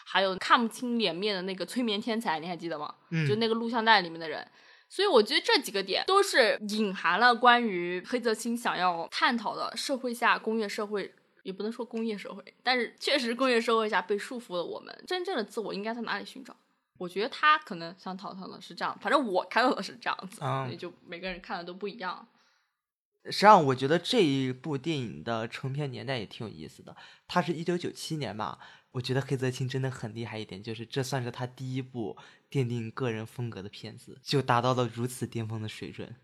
[0.04, 2.94] 还有看不清脸面的那个催眠天才，你还记得吗？
[3.08, 4.46] 嗯就那个录像带里面的人。
[4.90, 11.10] 所以我觉得这几个点都是隐含了关于黑泽清想要探讨的社会下工业社会，
[11.42, 16.56] 也不能说工业社会，但是确实工业社会下被束缚了我们，真正的自我应该在哪里寻找？
[16.98, 22.26] 我觉得他可能想讨论的是这样，反正我看到的是这样子，嗯所以就每个人看的都不一样。
[23.24, 26.96] 实际上，我觉得这一部电影的成片年代也挺有意思的。
[27.26, 28.58] 它是一九九七年嘛，
[28.92, 32.16] 我觉得黑泽清真的很厉害一点，就是这算是他第一部
[32.50, 36.14] 奠定个人风格的片子，就达到了如此巅峰的水准。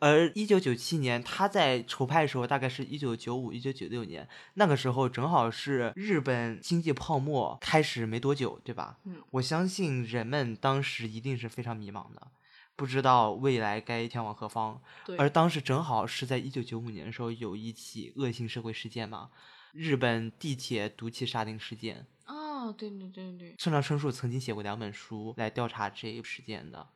[0.00, 8.98] 而一九九七年，他在筹拍的时候，大概是一九九五、一九九六年，那个时候正好是日本经济泡沫开始没多久，对吧？
[9.04, 12.28] 嗯，我相信人们当时一定是非常迷茫的，
[12.76, 14.80] 不知道未来该前往何方。
[15.04, 19.30] 对，而当时正好是在一九九五年的时候，有一起恶性社会事件嘛，
[19.72, 22.06] 日本地铁毒气杀丁事件。
[22.26, 26.86] 哦，对对对对，村上春树曾经写过两本书来调查这一事件的。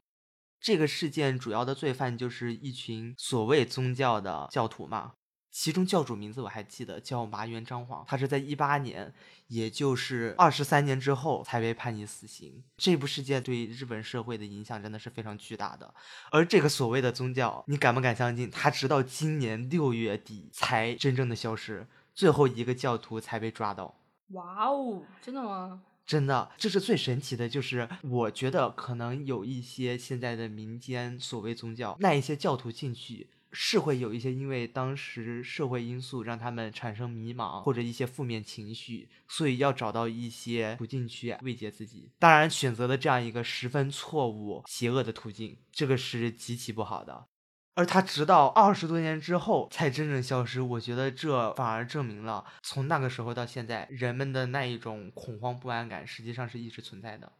[0.63, 5.15] 这个事件主要的罪犯就是一群所谓宗教的教徒嘛，
[5.51, 9.13] 其中教主名字我还记得叫麻原彰晃，他是在一八年，
[9.49, 12.63] 也就是二十三年之后才被判以死刑。
[12.77, 15.93] 这部事件对日本社会的影响真的是非常巨大的。
[16.31, 23.97] 而这个所谓的宗教，你敢不敢相信，他直到今年六月底才真正的消失，最后一个教徒才被抓到。
[24.29, 25.83] 哇哦，真的吗？
[26.05, 42.11] 真的，这是最神奇的，就是我觉得可能有一些现在的民间所谓宗教，那一些教徒进去是会有一些因为当时社会因素让他们产生迷茫或者一些负面情绪，所以要找到一些途径去慰藉自己。
[42.19, 47.27] 当然，选择了这样一个十分错误、邪恶的途径，这个是极其不好的。
[47.75, 57.33] 而他直到二十多年之后才真正消失，我觉得这反而证明了从那个时候到现在，人们的那一种恐慌不安感实际上是一直存在的。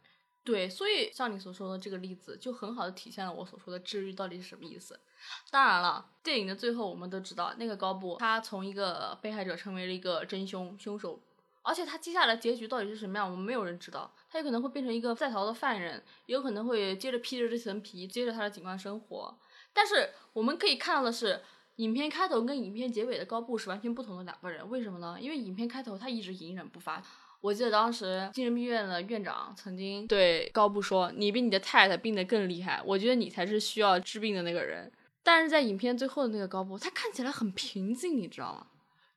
[0.43, 4.99] 对，所以像你所说的这个例子，就很好的体现了我所说的治愈到底是什么意思。
[5.51, 11.21] 当然了，电影的最后我们都知道，那个高布他从一个被害者成为了一个真凶凶手，
[11.61, 14.13] 而且他接下来结局到底是什么样，我们没有人知道。
[14.29, 19.37] 他有可能会变成一个在逃的犯人，也有可能会接着披着这层皮，接着他的警官生活。
[19.73, 21.41] 但是我们可以看到的是，
[21.77, 24.67] 影片开头跟影片结尾的高布是完全不同的两个人。
[24.69, 25.17] 为什么呢？
[25.19, 27.01] 因为影片开头他一直隐忍不发，
[27.41, 34.91] 我记得当时精神病院的院长曾经对高布说：“你比你的太太病得更厉害，我觉得你才是需要治病的那个人。”
[35.23, 38.67] 但是在影片最后的那个高布，他看起来很平静，你知道吗？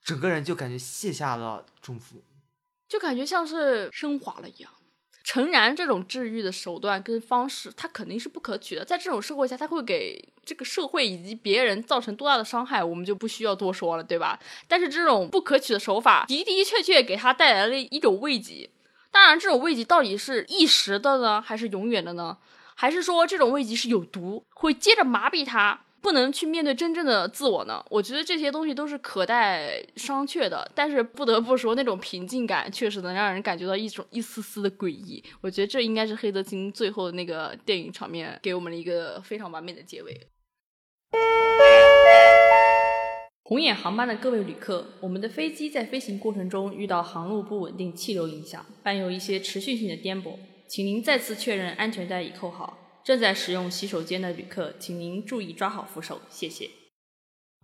[0.03, 2.23] 整个人就感觉卸下了重负。
[2.89, 4.71] 就感觉像是升华了一样。
[5.27, 8.85] 诚然，这种治愈的手段跟方式，它肯定是不可取的。
[8.85, 14.39] 在这种社会下，它会给这个社会以及别人造成多大的伤害，我们就不需要多说了，对吧？
[14.69, 18.71] 但是这种不可取的手法，的的确确给他带来了一种慰藉。
[19.11, 22.39] 当然，这种慰藉到底是一时的呢，还是永远的呢？
[22.77, 25.81] 还是说这种慰藉是有毒，会接着麻痹他？
[26.07, 27.85] 不能去面对真正的自我呢？
[27.91, 30.71] 我觉得这些东西都是可待商榷的。
[30.73, 35.21] 但是不得不说，那种平静感确实能让人感觉到一种一丝丝的诡异。
[35.41, 40.29] 我觉得这应该是黑泽清最后那个电影场面给我们了一个非常完美的结尾。
[43.43, 50.37] 红眼航班的各位旅客，我们的飞机在飞行过程中遇到航路不稳定、气流影响，伴有一些持续性的颠簸，
[50.69, 52.86] 请您再次确认安全带已扣好。
[53.07, 56.69] 正在使用洗手间的旅客，请您注意抓好扶手，谢谢。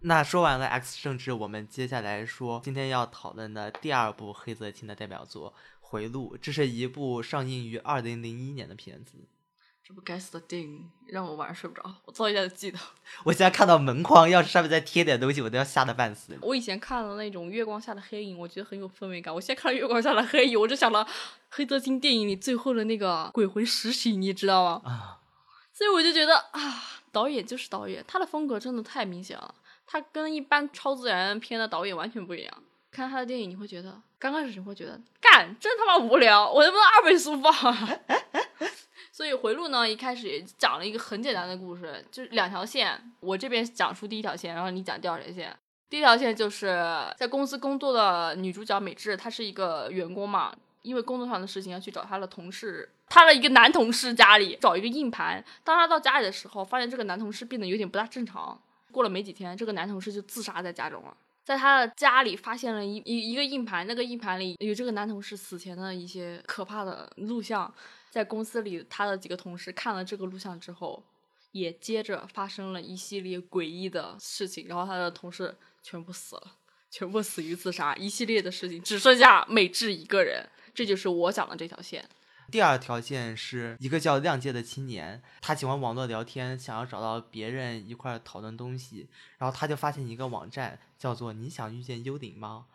[0.03, 5.51] 那说完了 X 政治，我们接下来说今天要讨论的第二部黑泽清的代表作
[5.81, 9.19] 《回路》，这是一部上映于二零零一年的片子。
[9.85, 12.79] 这部该死的电影让我晚上睡不着，我到现在都记得。
[13.25, 16.39] 我现在看到门框，要是上面再贴点东西，我都要吓得半死。
[16.41, 19.35] 我以前看了那种《月光下的黑影》，我觉得很有氛围感。
[19.35, 21.05] 我现在看了《月光下的黑影》，我就想到
[21.49, 24.83] 黑泽清电影里最后的那个鬼魂实习，你知道吗？
[24.85, 25.19] 啊。
[25.83, 29.53] 所以我就觉得啊，导演就是导演，他的风格真的太明显了。
[29.85, 32.63] 他跟一般超自然片的导演完全不一样。
[32.93, 37.53] 看他的电影，你会觉得刚开始你会觉得干真他妈无聊，我能不能二倍速放？
[39.11, 43.13] 所以回路呢，一开始也讲了一个很简单的故事，就是两条线。
[43.19, 45.53] 我这边讲述第一条线，然后你讲第二条线。
[45.91, 46.81] 第一条线就是
[47.17, 50.55] 在公司工作的女主角美智，她是一个员工嘛。
[50.83, 55.43] 因为工作上的事情要去找他的同事，他的一个男同事家里找一个硬盘。
[55.65, 58.61] 当他到家里的时候，发现这个男同事变得有点不大正常。
[58.91, 61.17] 过了没几天，这个男同事就自杀在家中了。
[61.45, 67.73] 在他的家里发现了一一一个硬盘，那个硬盘里有这个男同事死前的一些可怕的录像。
[68.11, 71.03] 在公司里，他的几个同事看了这个录像之后，
[71.53, 74.67] 也接着发生了一系列诡异的事情。
[74.69, 76.53] 然后他的同事全部死了，
[76.91, 80.47] 全部死于自杀，一系列的事情，只剩下美智一个人。
[80.75, 82.05] 这就是我讲的这条线。
[82.51, 89.09] 第二条线是一个叫亮介的青年，他喜欢网络聊天，想要找到别人一块讨论东西，
[89.39, 92.67] 然后他就发现一个网站叫做“你想遇见幽灵吗”。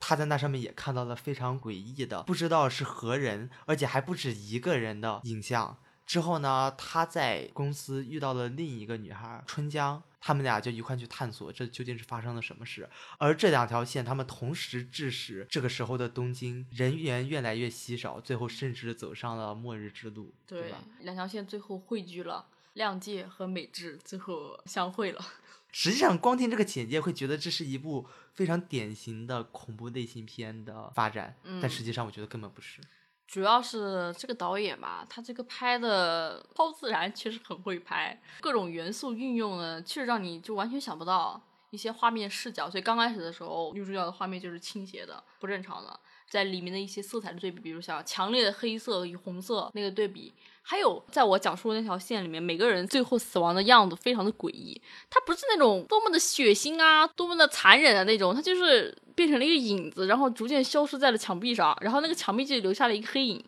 [0.00, 5.78] 他在那上面也看到了非常诡异的，不知道是何人，而且还不止一个人的影像。
[6.06, 10.02] 之后呢，他在公司遇到了另一个女孩春江。
[10.26, 12.88] 他们俩就一块去探索，这究竟是发生了什么事？
[13.18, 20.78] 而这两条线，他们同时致使这个时候的东京人员越来越稀少，最后甚至走上了末日之路，对吧？
[21.00, 25.22] 两条线最后汇聚了，亮介和美智最后相会了。
[25.70, 32.80] 实际上，光听这个简介会觉得这是一部非常典型的恐怖类型片的发展，但实际上我觉得根本不是。
[33.26, 42.70] 主要是这个导演吧，他这个拍的超自然，确实很会拍，各种元素运用呢，确实让你就完全想不到一些画面视角。
[42.70, 45.98] 所以刚开始的时候，女主角的画面就是倾斜的、不正常的，
[46.34, 50.32] 在里面的一些色彩的对比，比如像强烈的黑色与红色那个对比。
[50.62, 54.80] 还有，在我讲述的那条线里面，每个人最后死亡的样子非常的诡异。
[55.08, 63.44] 它不是那种多么的血腥啊，多么的残忍的那种，它就是变成了一个影子，然后逐渐消失在了墙壁上，然后那个墙壁就留下了一个黑影，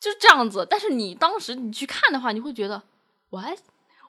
[0.00, 0.66] 就是这样子。
[0.70, 2.82] 但是你当时你去看的话，你会觉得
[3.28, 3.58] what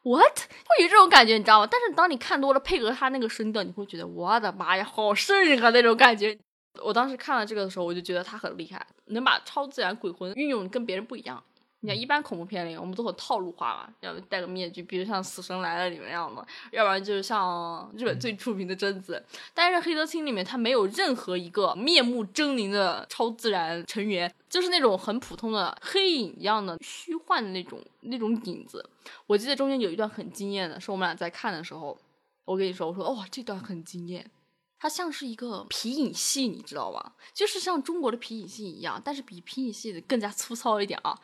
[0.03, 1.67] what 会有这种感觉，你知道吗？
[1.69, 6.37] 但是当你看多了，配合他那个声调，你会觉得我的妈呀，好瘆人啊那种感觉。
[6.83, 11.43] 我当时看了这个的时候，我就觉得他很厉害，能把超自然鬼魂运用跟别人不一样。
[11.81, 19.23] 你看，一般恐怖片里，我们都很套路化嘛，要戴个面具，比如像《死神来了》里面那样的，要不然就是像日本最出名的贞子。
[19.53, 28.83] 但是《黑泽清》里面，他没有任何一个面目狰狞的超自然成员，就是那种很普通的黑影一样的虚幻的那种那种影子。
[29.27, 31.95] 我记得中间有一段很惊艳的，是我们俩在看的时候，
[32.45, 34.25] 我跟你说，我说哇，这段很惊艳，
[34.85, 37.13] 它像是一个皮影戏，你知道吗？
[37.33, 41.19] 就是像中国的皮影戏一样，但是比皮影戏的更加粗糙一点啊。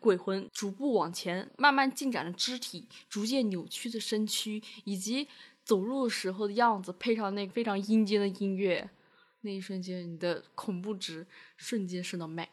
[0.00, 5.28] 鬼魂逐步往前，慢慢进展的肢体，逐渐扭曲的身躯，以及
[5.64, 8.90] 走路时候的样子，配上那个非常阴间的音乐，
[9.42, 11.24] 那一瞬间，你的恐怖值
[11.56, 12.48] 瞬间升到 max。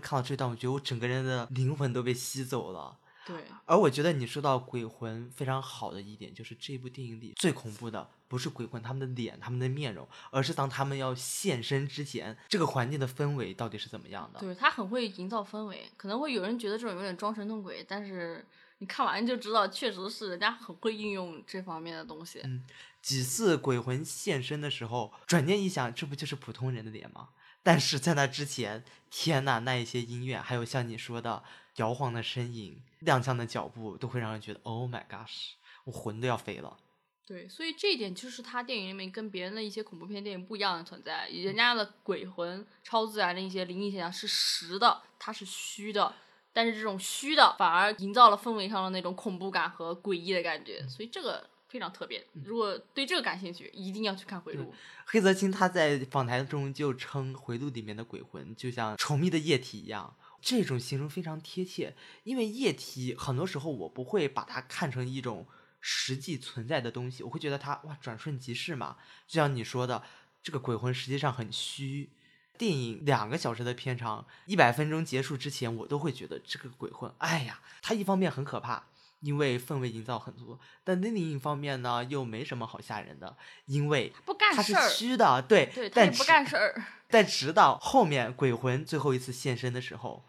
[0.00, 2.96] 时看到这段，我觉得我整个人的灵魂都被吸走了。
[3.26, 14.40] 对，而我觉得你说到鬼魂非常好的一点，就是这部电影里最恐怖的不是鬼魂他们的脸、他们的面容，而是当他们要现身之前，这个环境的氛围到底是怎么样的？
[14.40, 18.44] 对他很会营造氛围，可能会有人觉得这种有点装神弄鬼，但是
[18.78, 22.40] 你看完就知道，确实是人家很会应用这方面的东西。
[22.44, 22.64] 嗯
[23.02, 27.30] 几次鬼魂现身的时候，转念一想，这不就是普通人的脸吗？
[27.62, 31.42] 但是在那之前，天呐，那一些音乐，还有像你说的
[31.76, 35.52] 摇晃的身影、踉跄的脚步，都会让人觉得 Oh my gosh，
[35.84, 36.78] 我魂都要飞了。
[37.26, 41.28] 对，所以这一点就是他电影里面跟别人的一些恐怖片电影不一样的存在。
[41.28, 46.12] 人家的鬼魂、超自然的一些灵异现象是实的，它是虚的，
[46.52, 52.26] 但是这种虚的反而营造了氛围上的那种恐怖感和诡异的感觉，所以这个非常特别。
[52.44, 54.64] 如果对这个感兴趣，一定要去看《回路》。
[55.06, 61.94] 黑泽清他在访谈中就称《回路》里面的鬼魂就像稠密的液体一样，这种形容非常贴切。
[62.24, 65.46] 因为液体很多时候我不会把它看成一种
[65.80, 68.96] 实际存在的东西，我会觉得它哇转瞬即逝嘛。
[69.26, 70.02] 就像你说的，
[70.42, 72.10] 这个鬼魂实际上很虚。
[72.58, 78.89] 电影两个小时的片长，一百分钟结束之前，我都会觉得这个鬼魂，哎呀，它一方面很可怕，
[79.20, 86.82] 因为氛围营造很足，但另一方面呢，又没什么好吓人的，因为不干它是虚的，对，对他也不干事儿。
[87.08, 90.24] 但直到后面鬼魂最后一次现身的时候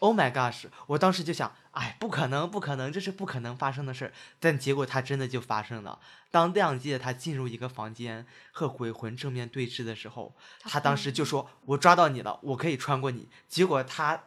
[0.00, 0.66] ，Oh my gosh！
[0.88, 4.12] 我当时就想，哎，不可能，不可能，这是不可能发生的事儿。
[4.40, 6.00] 但结果它真的就发生了。
[6.30, 14.24] 当亮介他进入一个房间和鬼魂正面对峙的时候，他当时就说：“我抓到你了，我可以穿过你。”结果他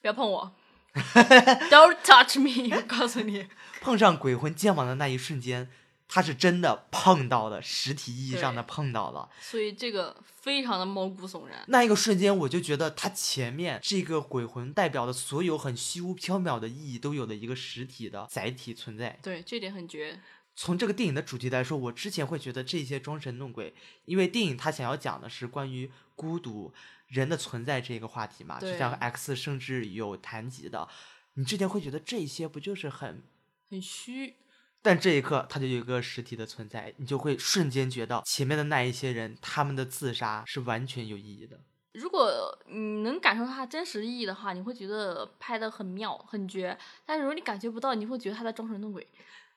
[0.00, 0.54] 不要碰我
[1.70, 2.74] Don't touch me！
[2.76, 3.46] 我告诉你，
[3.80, 5.70] 碰上鬼魂肩膀的那一瞬间，
[6.06, 9.28] 他是真的碰到了，实体意义上的碰到了。
[9.40, 11.64] 所以这个非常的毛骨悚然。
[11.68, 19.18] 那一个瞬间，我就觉得他前面这个鬼魂代表的所有很虚无缥缈的意义，都有了一个实体的载体存在。
[19.22, 20.20] 对，这点很绝。
[20.54, 23.74] 从这个电影的主题来说，我之前会觉得这些装神弄鬼，
[24.04, 26.74] 因为电影它想要讲的是关于孤独、
[27.12, 30.88] 人的存在这个话题嘛，就像 X 甚至有谈及的，
[31.34, 33.22] 你之前会觉得这些不就是很，
[33.70, 34.34] 很虚，
[34.80, 41.60] 但这一刻它就有一个实体的存在，你就会瞬间觉得前面的那一些人他们的自杀是完全有意义的。
[41.92, 46.78] 如果你能感受到它真实意义的话，你会觉得拍的很妙、很绝。
[47.04, 49.06] 但是如果你感觉不到，你会觉得他在装神弄鬼。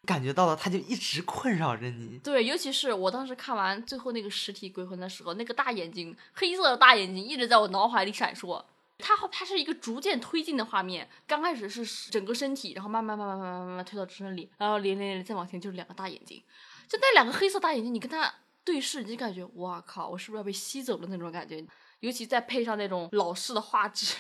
[0.06, 2.20] 感觉到了，他就一直困扰着你。
[2.20, 8.64] 对，尤其是我当时看完最后那个实体鬼魂的时候，那个大眼睛，黑色的大眼睛一直在我脑海里闪烁。
[8.98, 16.42] 它它是一个逐渐推进的画面，刚开始是整个身体，然后慢慢慢慢慢慢慢慢推到支撑里，然后连连连再往前就是两个大眼睛，
[16.88, 18.34] 就那两个黑色大眼睛，你跟他
[18.64, 21.62] 对视，你就感觉哇靠，我是不是要被吸走了那种感觉？
[22.00, 24.16] 尤其再配上那种老式的画质，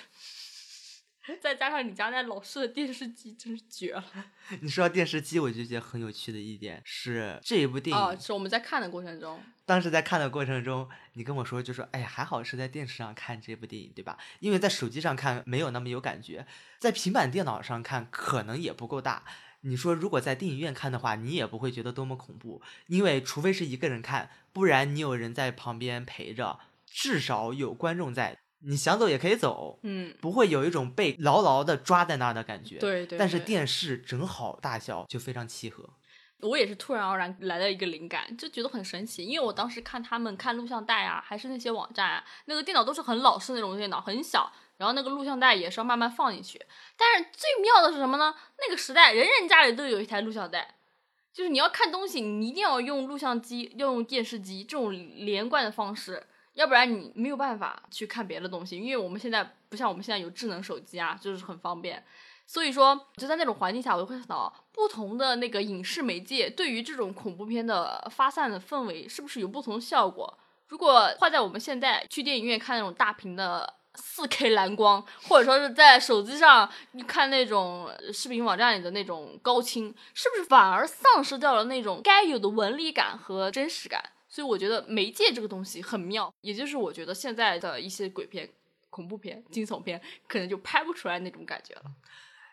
[1.41, 4.03] 再加上你家那老式的电视机，真是绝了。
[4.61, 14.17] 你说到电视机，我就觉得很有趣的一点是，这一部电影、哦，是我们在看的过程中，当时在看的过程中，你跟我说就说，哎呀，还好是在电视上看这部电影，对吧？
[14.39, 16.45] 因为在手机上看没有那么有感觉，
[16.79, 19.23] 在平板电脑上看可能也不够大。
[19.61, 28.37] 你说如果在电影院看的话，你也不会觉得多么恐怖，因为除非是一个人看，不然你有人在旁边陪着，至少有观众在，
[28.67, 32.77] 你想走也可以走，嗯，不会有一种被牢牢的抓在那儿的感觉。
[32.77, 33.17] 对对。
[33.17, 35.89] 但是电视正好大小就非常契合。
[36.41, 39.25] 我也是突然而然来了一个灵感，就觉得很神奇。
[39.25, 46.61] 因为我当时看他们看录像带啊，还是那些网站啊，那个电脑都是很老式那种电脑，很小，然后那个录像带也是要慢慢放进去。
[46.97, 48.35] 但是最妙的是什么呢？
[48.59, 50.75] 那个时代人人家里都有一台录像带，
[51.33, 56.21] 就是你要看东西，你一定要用录像机，要用电视机这种连贯的方式，
[56.55, 58.77] 要不然你没有办法去看别的东西。
[58.77, 62.03] 因为我们现在不像我们现在有智能手机啊，就是很方便。
[62.47, 70.37] 所以说，就在那种环境下，我就会想到不同的那个影视媒介对于这种恐怖片的发散的氛围是不是有不同的效果。
[70.67, 84.11] 如果换在我们现在去电影院看那种大屏的四 K 蓝光，或者说是在手机上你看那种视频网站里的那种高清，是不是反而丧失掉了那种该有的纹理感和真实感？
[84.35, 88.49] 所以我觉得媒介这个东西很妙，也就是我觉得现在的一些鬼片、
[88.89, 91.83] 恐怖片、惊悚片可能就拍不出来那种感觉了。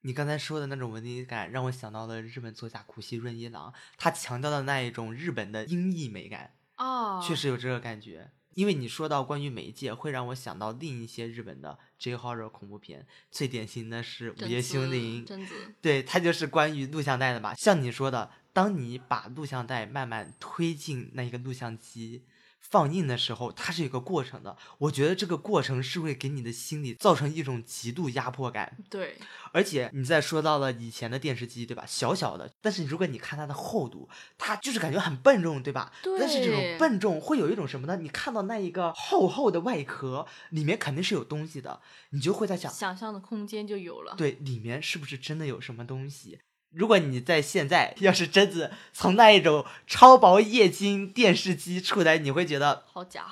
[0.03, 8.31] 你刚才说的那种纹理感，让我想到了日本作家古西润一郎，他强调的那一种日本的音译美感，啊，确实有这个感觉。
[8.55, 17.55] 因为你说到关于媒介，会让我想到另一些日本的 J horror 恐怖片，最典型的是《午夜凶铃》，贞子，对，它就是关于录像带的嘛。
[17.55, 22.25] 像你说的，当你把录像带慢慢推进那一个录像机，
[22.61, 24.57] 放映的时候，它是有个过程的。
[24.79, 28.79] 我觉得这个过程是会给你的心理造成一种极度压迫感。
[28.89, 29.17] 对，
[29.53, 31.85] 而且你再说到了以前的电视机，对吧？
[31.87, 35.93] 小小的，但是如果你看它的厚度，它就是感觉很笨重，对吧？
[36.03, 37.97] 对但是这种笨重会有一种什么呢？
[37.97, 41.81] 你看到那一个厚厚的外壳，里面肯定是有东西的，
[42.11, 44.15] 你就会在想，想象的空间就有了。
[44.17, 46.39] 对，里面是不是真的有什么东西？
[46.75, 53.27] 如果你在现在 要是真的从那一种超薄液晶电视机出来，你会觉得好假，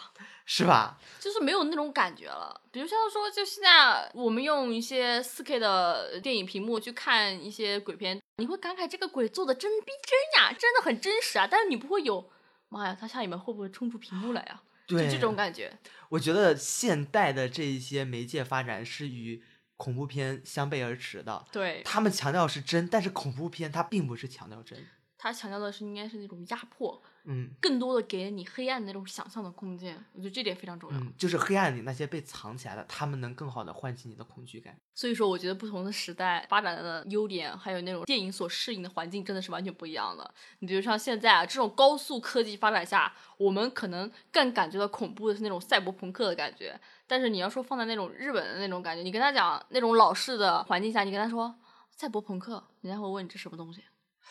[0.45, 0.99] 是吧？
[1.18, 2.61] 就是没有那种感觉了。
[2.70, 11.47] 比如像说，就现在我们用一些四 K 的电影屏幕去看一些鬼片，你会感慨这个鬼做的真逼真呀，真的很真实啊。
[11.51, 12.30] 但是你不会有，
[12.68, 14.62] 妈呀，他下一秒会不会冲出屏幕来呀？
[14.86, 15.78] 就对，这种感觉。
[16.09, 19.43] 我觉得现代的这一些媒介发展是与
[19.81, 21.43] 恐怖片相背而驰的。
[21.51, 24.78] 对，他们强调是真，但是恐怖片它并不是强调真。
[25.16, 29.95] 它强调的是应该是那种压迫，嗯更多的给你黑暗的那种想象的空间。
[30.12, 30.99] 我觉得这点非常重要。
[30.99, 34.79] 嗯，就是黑暗里那些被藏起来的，他们能更好的唤起你的恐惧感。
[34.95, 40.35] 所以说，我觉得不同的时代发展的优点，还有那种电影所适应的环境，真的是完全不一样的。
[40.59, 46.79] 你比如像现在啊，这种高速科技发展下，我们可能更感觉到恐怖的是那种赛博朋克的感觉。
[47.07, 51.55] 但是你要说放在那种日本的那种感觉，你跟他讲那种老式的环境下，你跟他说
[51.91, 53.83] 赛博朋克，人家会问你这什么东西。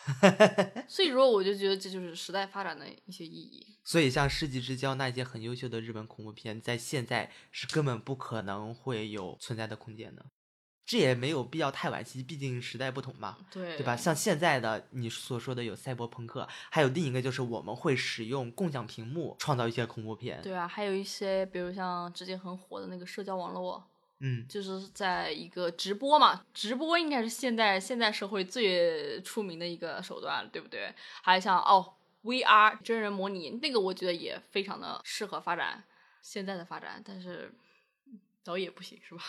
[0.88, 3.66] 所以说，我就觉得这就是时代发展的一些意义。
[3.84, 10.24] 所以，像《世纪之交》那些很优秀的日本恐怖片，在现在是根本不可能会有存在的空间的。
[10.86, 13.96] 这也没有必要太惋惜，毕竟时代不同嘛，对对吧？？
[13.96, 20.42] 像现在的你所说的有赛博朋克，还有另一个就是我们会使用共享屏幕创造一些恐怖片。
[20.42, 23.89] 对啊，还有一些，比如像之前很火的那个社交网络，
[24.20, 30.94] 嗯，就是在一个直播嘛，直播应该是现在现在社会最出名的一个手段，对不对？
[31.22, 35.82] 还有像哦，VR 真人模拟，那个我觉得也非常的适合发展
[36.22, 37.52] 现在的发展，但是
[38.06, 39.22] 嗯导演不行是吧？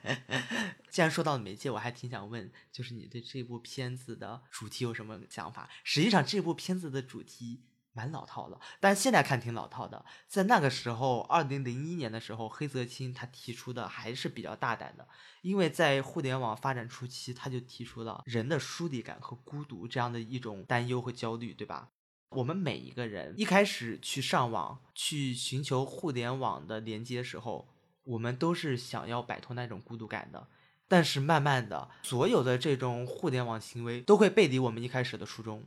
[0.90, 5.68] 既然说到媒介，我还挺想问，就是你对这部片子的主题有什么想法？
[5.84, 7.62] 实际上，这部片子的主题
[7.96, 10.04] 蛮老套了，但现在看挺老套的。
[10.28, 15.08] 在那个时候，二零零一年的时候，黑泽清他提出的还是比较大胆的，
[15.40, 21.88] 因为在互联网发展初期，他就提出了人的疏离感和孤独这样的一种担忧和焦虑，对吧？
[22.30, 27.68] 我们每一个人一开始去上网、去寻求互联网的连接时候，
[28.04, 30.48] 我们都是想要摆脱那种孤独感的。
[30.88, 35.64] 但是慢慢的，所有的这种互联网行为都会背离我们一开始的初衷。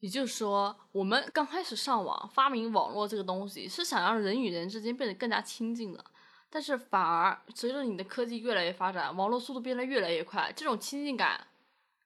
[0.00, 6.04] 也就是说，我们刚开始上网发明网络这个东西，是想让人与人之间变得更加亲近的。
[6.50, 11.46] 但是反而随着你的科技越来越发展，网络速度变得越来越快，这种亲近感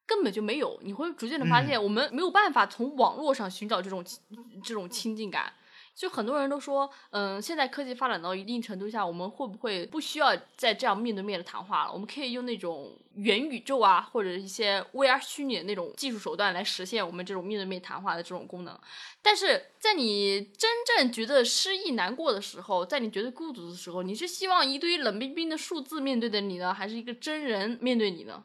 [0.07, 0.79] 根本就没有。
[0.83, 4.21] 你会逐渐的发现，我们没有办法从网络上寻找这种亲
[4.65, 5.53] 这种亲近感。
[5.95, 11.93] 就很多人都说，嗯，现在科技发展到一定程度下，我们会不会不需要再这样面对面的谈话了？
[11.93, 18.77] 我们可以用那种元宇宙啊，或者一些 VR 虚拟的那种技术手段来实现我们这种面对面谈话的这种功能。
[19.21, 28.43] 但是在你真正觉得失意难过的时候，在你觉得孤独的时候，你是希望一堆冷冰冰的数字面对着你呢，还是一个真人面对你呢？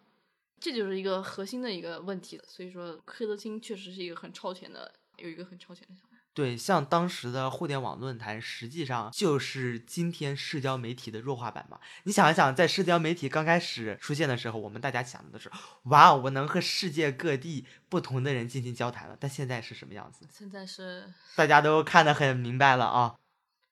[0.60, 2.44] 这就是一个核心的一个问题了。
[2.46, 6.07] 所以说，黑泽清确实是一个很超前的，有一个很超前的想法。
[6.38, 11.80] 对，像当时的互联网论坛，实际上就是今天社交媒体的弱化版嘛。
[12.04, 15.50] 你想一想，在社交媒体刚开始出现的时候，我们大家想的是，
[15.86, 19.18] 哇，我能和世界各地不同的人进行交谈了。
[19.20, 20.28] 但现在是什么样子？
[20.32, 23.16] 现在是 大家都看得很明白了啊。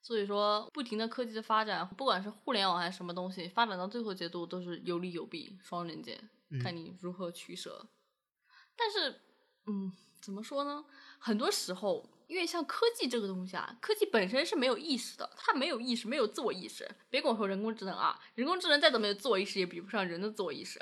[0.01, 6.19] 所以说，不停的科技的发展，不管是互联网还是什么东西，发展到最后阶段都是有利有弊，双刃剑，
[6.63, 7.85] 看你如何取舍。
[8.75, 9.21] 但是，
[9.67, 10.83] 嗯，怎么说呢？
[11.19, 16.89] 很多时候，因为像科技这个东西啊，科技本身是没有意识的，它没有意识，没有自我意识。
[17.09, 20.79] 别跟我说人工智能啊，人工智能再怎么有自我意识，也比不上人的自我意识。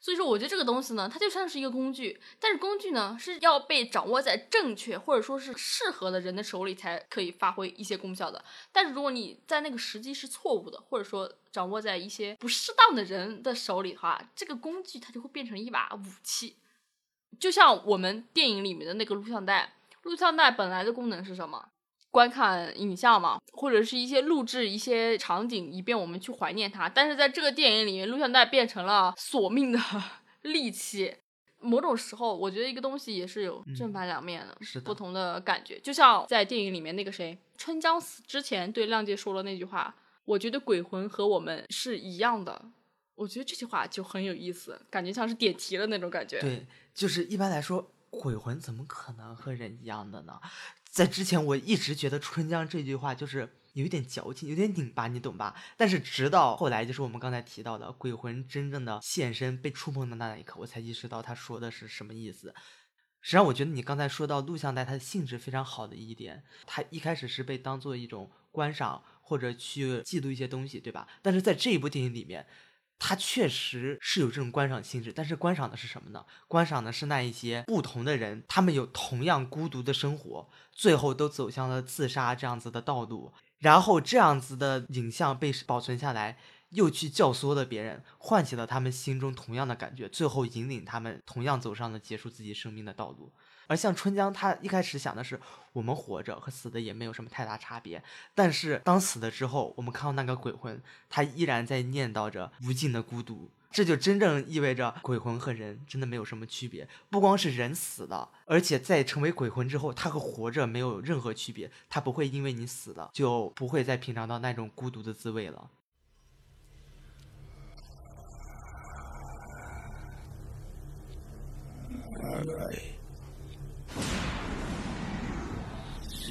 [0.00, 8.44] 所以说，我觉得这个东西呢，它就像是一个工具，但是工具呢是要被掌握在正确或者说是适合的人的手里才可以发挥一些功效的。
[8.72, 16.56] 但是如果你在那个时机是错误的，或者说掌握在一些不适当的人的手里的话，这个工具它就会变成一把武器。
[17.38, 21.68] 就像我们电影里面的那个录像带，录像带本来的功能是什么？
[22.10, 26.88] 观看影像嘛，或者是一些录制一些场景，以便我们去怀念它。
[26.88, 29.78] 但是在这个电影里面，录像带变成了索命的
[30.42, 31.16] 利器。
[31.64, 35.78] 某种时候，我觉得一个东西也是有正反两面的，不同的感觉。
[35.78, 39.94] 就像在电影里面那个谁，春江死之前对亮介说了那句话
[40.26, 42.60] ：“我觉得鬼魂和我们是一样的。”
[43.14, 46.40] 我觉得这句话就很有意思，感觉像是点题了那种感觉。
[46.40, 50.38] 对，就是一般来说，鬼魂怎么可能和人一样的呢？
[50.90, 55.56] 在之前我一直觉得春江这句话就是有一点矫情，有点拧巴，你懂吧？
[55.78, 62.54] 但是直到后来，就是我们刚才提到的鬼魂真正的现身被触碰的那一刻，我才意识到他说的是什么意思。
[63.22, 71.08] 实际上，我觉得你刚才说到录像带它的性质非常好的一点，它一开始是被当做一种观赏或者去记录一些东西，对吧？
[71.22, 72.46] 但是在这一部电影里面，
[73.04, 76.24] 它确实是有这种观赏性质，但是观赏的是什么呢？
[76.46, 86.38] 观赏的是那一些不同的人，他们有同样孤独的生活，最后都走向了自杀这样子的道路，然后这样子的影像被保存下来。
[86.70, 93.30] 又去教唆了别人，唤起了他们心中同样的感觉，最后引领他们同样走上了结束自己生命的道路。
[93.66, 95.40] 而像春江，他一开始想的是，
[95.72, 98.02] 我们活着和死的也没有什么太大差别。
[98.34, 103.50] 但是当死了之后，我们看到那个鬼魂，他依然在念叨着无尽的孤独。
[103.70, 106.86] 这就真正意味着鬼魂和人真的没有什么区别。
[107.08, 111.70] 不光是人死了，而且在成为鬼魂之后，他和活着没有任何区别。
[111.88, 115.70] 他不会因为你死了，就不会再品尝到那种孤独的滋味了。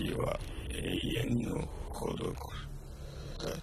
[0.01, 0.39] 死は
[0.71, 0.81] 永
[1.13, 2.33] 遠の孤独
[3.39, 3.57] だ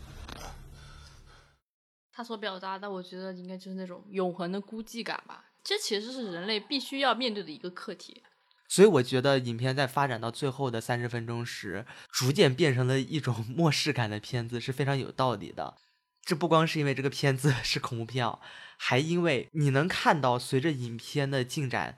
[2.11, 5.45] 他所表达的，我觉得应该就是那种永恒的孤寂感吧。
[5.63, 8.21] 这其实是人类必须要面对的一个课题。
[8.67, 15.75] 所以我觉得影片在发展到最后的三十分钟时，逐渐变成了一种末世感的片子，是非常有道理的。
[16.21, 18.39] 这不光是因为这个片子是恐怖片啊，
[18.77, 21.97] 还因为你能看到随着影片的进展。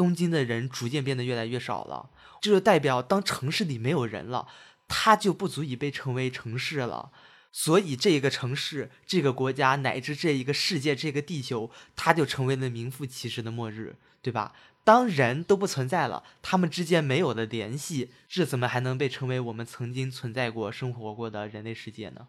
[0.00, 2.08] 东京的人逐渐变得越来越少了，
[2.40, 4.48] 这就代表当城市里没有人了，
[4.88, 7.12] 它就不足以被称为城市了。
[7.52, 14.54] 所以，这个城市、这个国家乃至这一个世界、这个地球，它就成为了名副其实的末日，对吧？
[14.84, 22.28] 当人都不存在了，他们之间没有了联系，这怎么还能被称为我们曾经存在过、生活过的人类世界呢？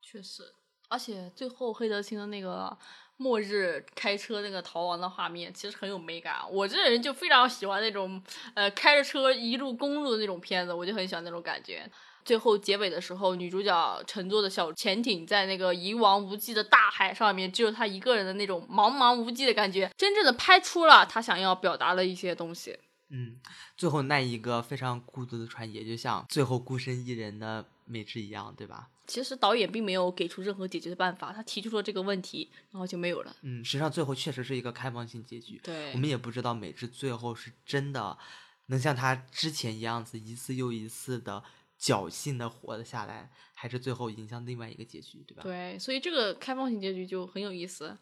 [0.00, 0.44] 确实，
[0.88, 2.78] 而且最后黑德清的那个。
[3.18, 8.22] 末日开车那个逃亡的画面其实很有美感，我这人就非常喜欢那种，
[8.54, 11.90] 呃，开着车一路公路的那种片子，我就很喜欢那种感觉。
[12.24, 22.76] 最后结尾的时候，女主角乘坐的小潜艇在那个一望无际的大海上面，只有她一个人的那种茫茫无际的感觉，真正的拍出了她想要表达的一些东西。
[23.10, 23.36] 嗯，
[23.76, 28.88] 最后那一个非常孤独的船，也就像最后孤身一人的美智一样，对吧？
[29.06, 33.36] 其实导演并没有给出任何解决的办法，他提出了这个问题，然后就没有了。
[33.42, 35.60] 嗯，实际上最后确实是一个开放性结局。
[35.62, 38.18] 对，我们也不知道美智最后是真的
[38.66, 41.42] 能像他之前一样子一次又一次的
[41.80, 45.42] 侥幸的活了下来，还是最后迎向另外一个结局，对吧？
[45.42, 47.96] 对，所以这个开放性结局就很有意思。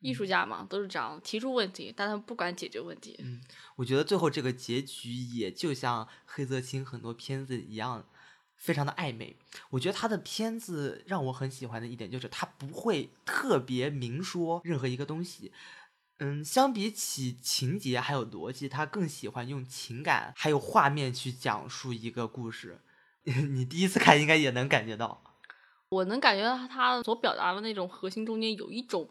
[0.00, 3.14] 艺术家嘛，都是这样提出问题，但他们不敢解决问题。
[3.22, 3.40] 嗯，
[3.76, 8.04] 我觉得最后这个结局也就像黑泽清很多片子一样。
[8.62, 9.34] 非常的暧昧，
[9.70, 15.50] 我觉得他的片子让我很喜欢的一点就是他不会特别明说任何一个东西，
[16.20, 22.78] 嗯，相比起情节还有逻辑，他更喜欢用情感还有画面去讲述一个故事。
[23.24, 25.20] 你第一次看应该也能感觉到，
[25.88, 29.08] 我能感觉到他所表达的那种核心中间有一种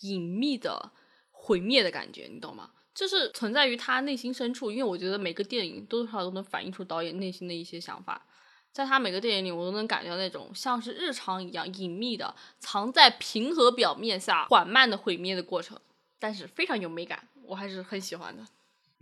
[0.00, 0.92] 隐秘的
[1.30, 2.72] 毁灭的感觉，你懂吗？
[2.94, 8.26] 就是存在于他内心深处，因为我觉得每个电影多多少少都能反映出导演内心的一些想法。
[8.72, 15.78] 在他每个电影里，我都能感觉到那种像是日常一样隐秘的，藏在平和表面下缓慢的毁灭的过程，
[16.18, 18.44] 但是非常有美感，我还是很喜欢的。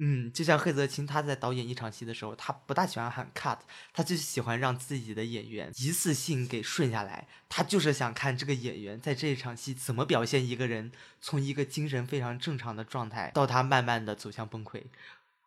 [0.00, 3.58] 嗯，就像黑泽清他在导演一场戏的时候，他不大喜欢喊 cut，
[3.92, 14.84] 他就喜欢让自己的演员一次性给顺下来，他就是想看这个演员在这一场戏怎么表现一个人从一个精神非常正常的状态到他慢慢的走向崩溃。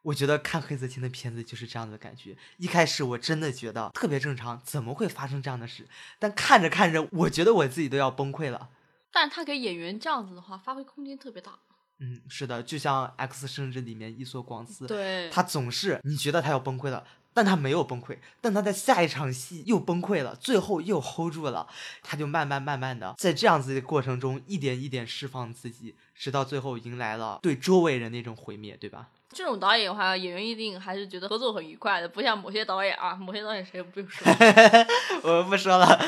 [0.03, 2.35] 我觉得看黑泽清的片子就是这样的感觉。
[2.57, 5.87] 一开始我真的觉得特别正常，怎么会发生这样的事？
[6.17, 8.69] 但看着看着，我觉得我自己都要崩溃了。
[9.11, 11.59] 但他给演员这样子的话，发挥空间特别大。
[11.99, 21.67] 嗯，是的，就像《X 生之》里面伊索广司，对，他总是你觉得他要崩溃了，但他没有崩溃，但他在下一场戏又崩溃了，最后又 hold 住了，
[22.01, 29.09] 他就慢慢慢慢的在这样子的过程中一点一点释放自己，直到最后迎来了对周围人那种毁灭，对吧？
[29.33, 34.27] 这种导演的话，演员一定还是觉得合作很愉快的，不像某些导演啊，某些导演谁也不用说。
[35.23, 35.99] 我们不说了。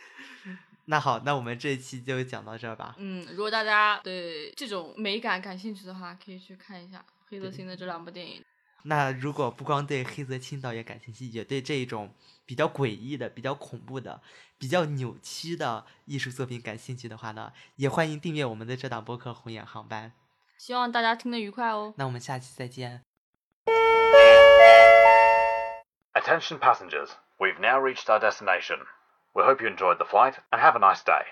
[0.86, 2.94] 那好，那我们这一期就讲到这儿吧。
[2.98, 8.42] 嗯，如果大家对这种美感感兴趣的话，可以去看一下黑泽清的这两部电影。
[8.84, 12.12] 那如果不光对黑泽清导演感兴趣，也对这一种
[12.44, 14.20] 比较诡异的、比较恐怖的、
[14.58, 20.12] 比较扭曲的艺术作品感兴趣的话呢，也欢迎订阅我们的这档播客《红眼航班》。
[20.61, 21.93] 希望大家听得愉快哦。
[21.97, 23.03] 那我们下期再见。
[26.13, 28.79] Attention passengers, we've now reached our destination.
[29.33, 31.25] We hope you enjoyed the flight and have a nice day.